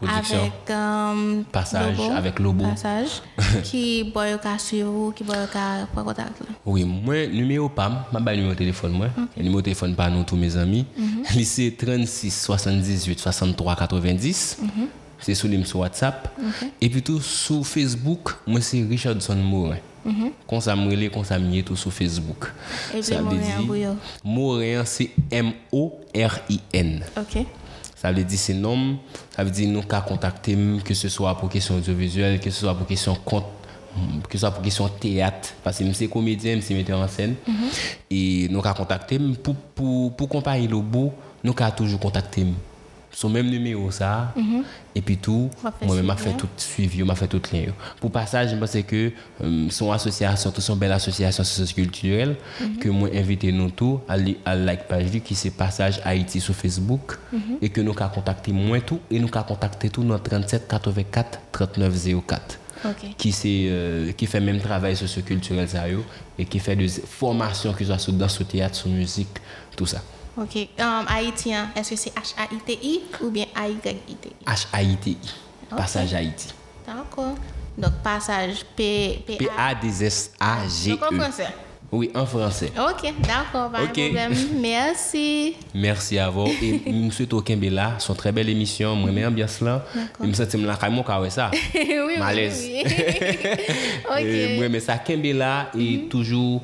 [0.00, 0.38] production.
[0.38, 2.64] Avec um, Passage, Lobo, avec Lobo.
[2.64, 3.22] Passage,
[3.62, 6.42] qui boy ka suivre, qui boy ka prendre contact.
[6.64, 8.92] Oui, moi, numéro PAM, je vais numéro de téléphone.
[8.92, 9.06] Moi.
[9.06, 9.42] Okay.
[9.42, 10.86] Numéro de téléphone par nous, tous mes amis.
[10.96, 11.76] Mm -hmm.
[11.76, 14.58] 36 78 63 90.
[14.60, 14.86] Mm -hmm.
[15.22, 16.28] C'est sous les sur WhatsApp.
[16.38, 16.70] Okay.
[16.80, 19.76] Et plutôt sur Facebook, moi, c'est Richardson Morin.
[20.04, 20.32] Mhm.
[20.46, 22.48] Kon sa mrele, kon sa mye tout sou Facebook
[22.94, 27.44] E pi Morin Bouyo Morin se M-O-R-I-N Ok
[28.00, 28.96] Ça veut dire c'est nom,
[29.36, 32.74] ça veut dire nous qu'à contacter que ce soit pour question audiovisuelle, que ce soit
[32.74, 33.44] pour question compte,
[34.26, 37.34] que ce soit pour question théâtre, parce que c'est comédien, c'est metteur en scène.
[38.10, 41.12] Et nous qu'à contacter pour pour pour comparer le beau,
[41.44, 42.46] nous qu'à toujours contacter
[43.12, 44.32] son même numéro ça.
[44.94, 45.50] Et puis tout
[45.82, 47.66] moi-même m'a fait tout suivi m'a fait tout lien
[48.00, 52.36] pour passage je pense que euh, son association tout son belle association socioculturelle
[52.80, 57.18] que moi invité nous tous à à like page qui c'est passage Haïti sur Facebook.
[57.62, 61.38] Et que nous qu'a contacter moi tout et nous qu'a contacter tout dans 37 84
[61.52, 61.94] 39
[62.26, 63.14] 04 Ok.
[63.18, 63.34] qui
[63.68, 65.68] euh, qui fait même travail socioculturel
[66.38, 69.28] et qui fait des formations que ce soit sur danse sur théâtre sur musique
[69.76, 70.02] tout ça
[70.36, 70.68] Ok.
[70.78, 74.46] Um, Haïtien, est-ce que c'est H-A-I-T-I ou bien A-Y-I-T-I?
[74.46, 75.18] H A I T I
[75.76, 76.48] passage Haïti
[76.86, 77.34] D'accord.
[77.76, 79.22] Donc, passage P...
[79.26, 81.46] P A D S A G Donc, en E français.
[81.92, 82.72] Oui, en français.
[82.78, 83.94] Ok, d'accord, pas Ok.
[83.96, 84.32] de problème.
[84.60, 85.56] Merci.
[85.74, 86.46] Merci à vous.
[86.46, 86.80] Et
[87.32, 88.94] au Kembela, son très belle émission.
[88.94, 89.84] Moi, j'aime bien cela.
[90.20, 91.50] Je me sens là, quand même, ça.
[91.74, 92.64] oui, oui, Malaise.
[92.64, 92.82] oui.
[94.08, 94.20] ok.
[94.20, 96.62] Et Moi, mais ça, Kembela est toujours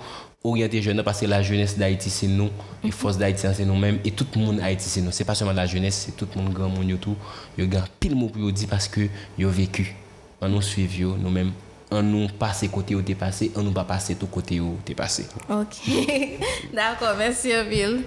[0.49, 2.51] orienté jeune parce que la jeunesse d'Haïti, c'est nous.
[2.85, 3.99] Et force d'Haïti, c'est nous-mêmes.
[4.05, 5.11] Et tout le monde Haïti, c'est nous.
[5.11, 7.17] C'est pas seulement la jeunesse, c'est tout le monde grand monde, yo tout.
[7.59, 9.95] Il y a pile mot pour dire parce que vécu.
[10.41, 11.53] On nous suit, yo, nous-mêmes.
[11.91, 14.95] On nous passe côté où t'es passé, on nous pas passer tout côté où t'es
[14.95, 15.27] passé.
[15.49, 15.89] Ok.
[16.75, 18.03] D'accord, merci, Bill.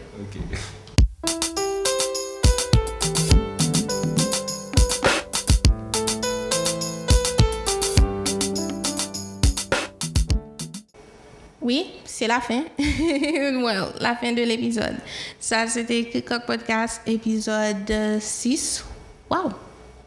[11.61, 12.63] Oui, c'est la fin.
[12.77, 14.97] well, la fin de l'épisode.
[15.39, 18.83] Ça, c'était Coq Podcast, épisode 6.
[19.29, 19.53] Wow!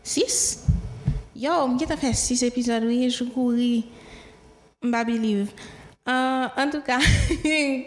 [0.02, 0.66] 6?
[1.34, 1.50] Yo,
[1.80, 3.86] je fait 6 épisodes, oui, je couris.
[4.82, 5.52] Je believe.
[6.02, 6.96] Uh, en tout ka,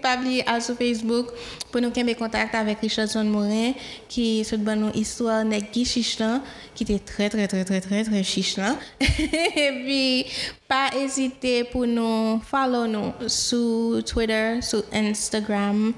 [0.03, 1.34] pa bli al sou Facebook
[1.68, 3.74] pou nou kembe kontakte avèk Richardson Morin
[4.07, 6.39] ki sot ban nou histwa nek ki chiche lan,
[6.80, 8.80] ki te tre tre tre tre tre tre chiche lan.
[9.66, 9.99] e pi,
[10.72, 15.89] pa ezite pou nou follow nou sou Twitter, sou Instagram,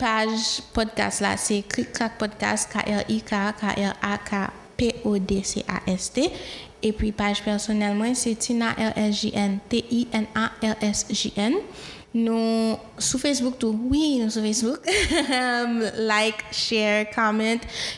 [0.00, 4.46] page podcast la se Klik Krak Podcast, K-L-I-K, K-L-A-K,
[4.80, 6.30] P-O-D-C-A-S-T.
[6.82, 11.54] Et puis, page personnelle, moi, c'est Tina LSJN, T-I-N-A-L-S-J-N.
[12.14, 13.74] Nous, sur Facebook, tout.
[13.88, 14.80] Oui, nous sur Facebook.
[15.96, 17.56] like, share, comment.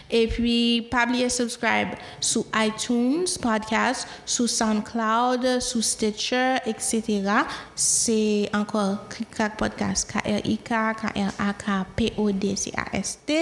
[0.08, 1.88] Et puis, pas oublier subscribe
[2.20, 7.22] sur iTunes, podcast, sur SoundCloud, sur Stitcher, etc.
[7.74, 13.32] C'est encore Click Podcast, K-R-I-K, K-R-A-K-P-O-D-C-A-S-T.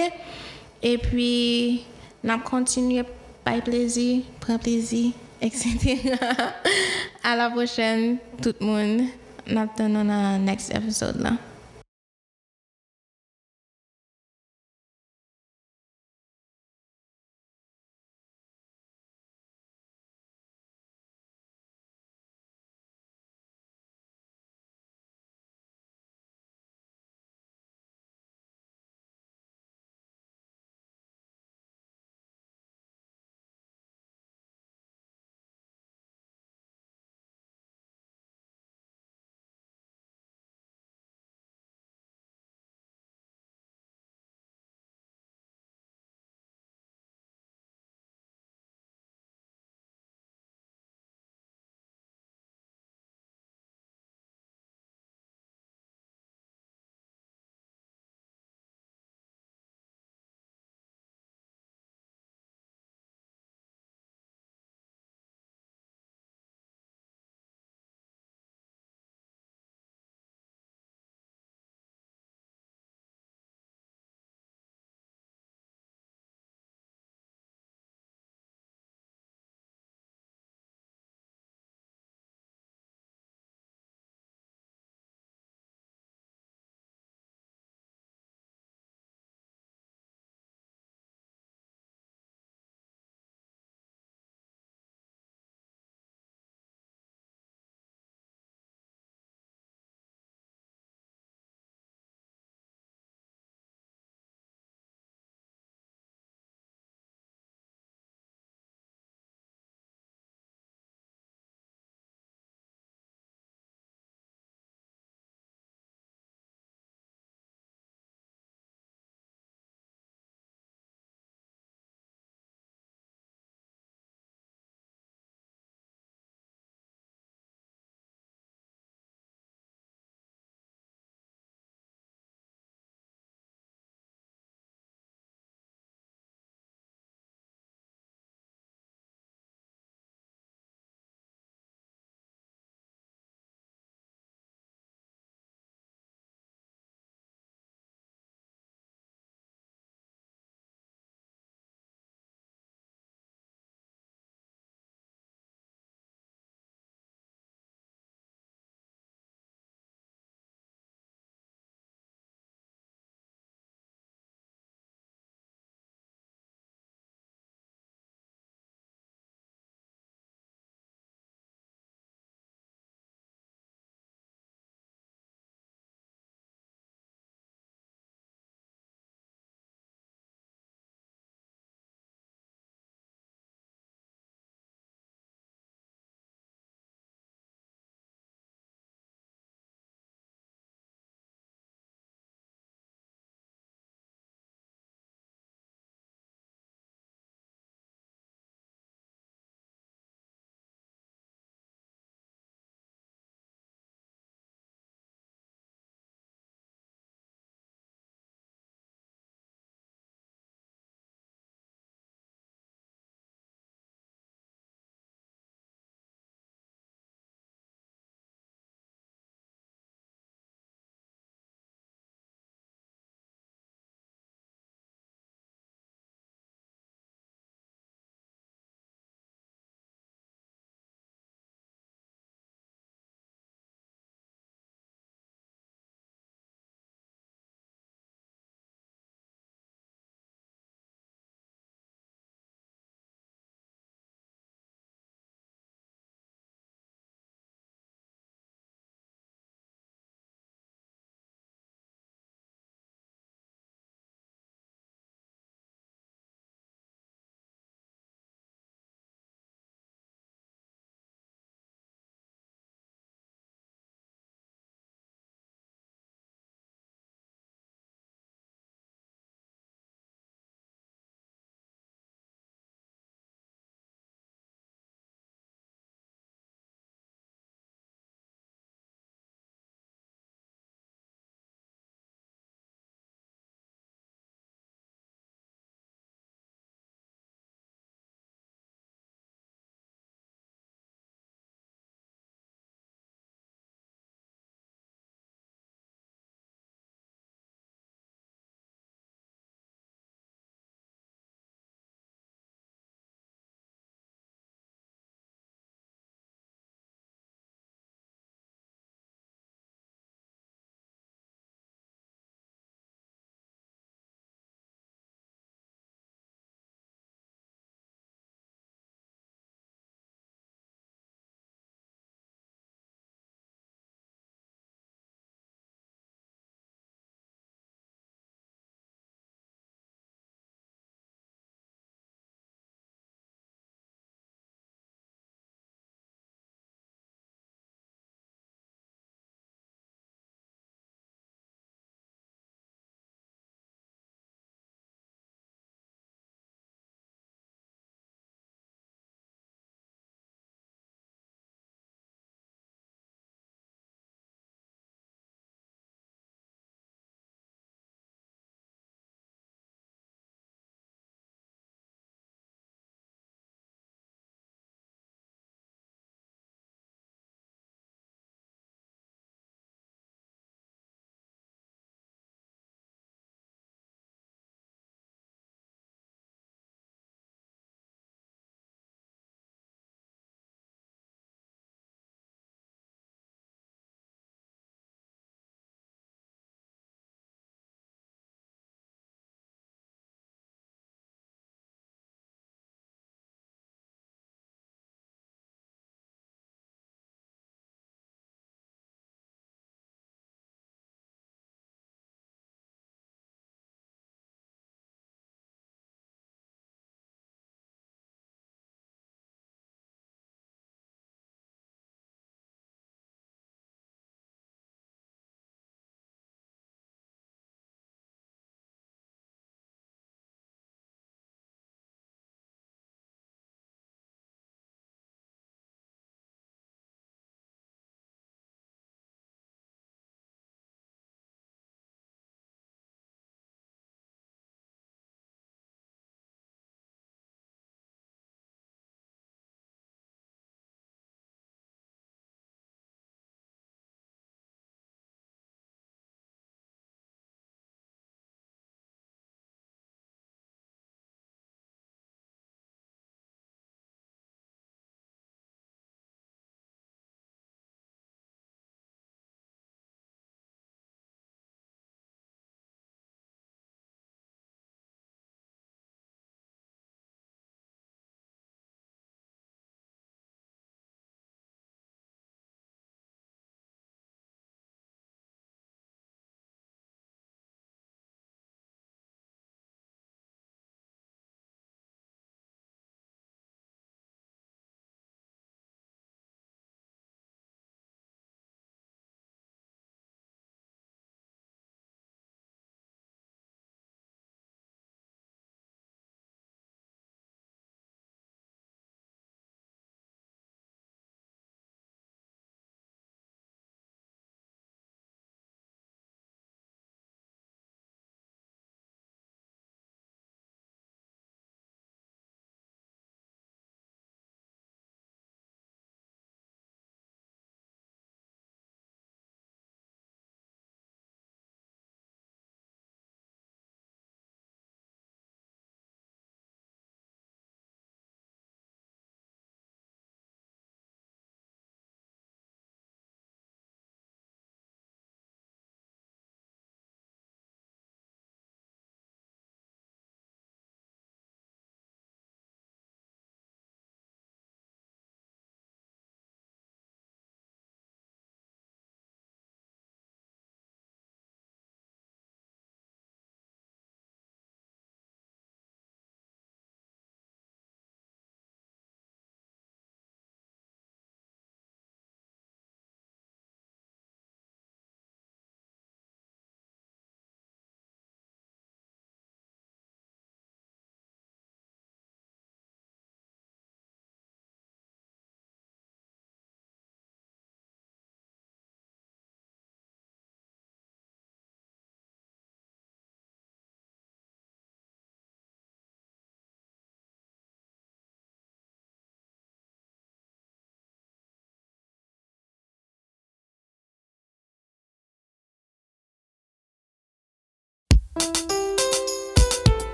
[0.81, 1.85] Et puis,
[2.23, 3.05] nous continuons
[3.43, 5.11] par plaisir, prends plaisir
[5.43, 6.15] etc.
[7.23, 9.01] à la prochaine, tout le monde.
[9.45, 11.31] Nous dans la next episode là.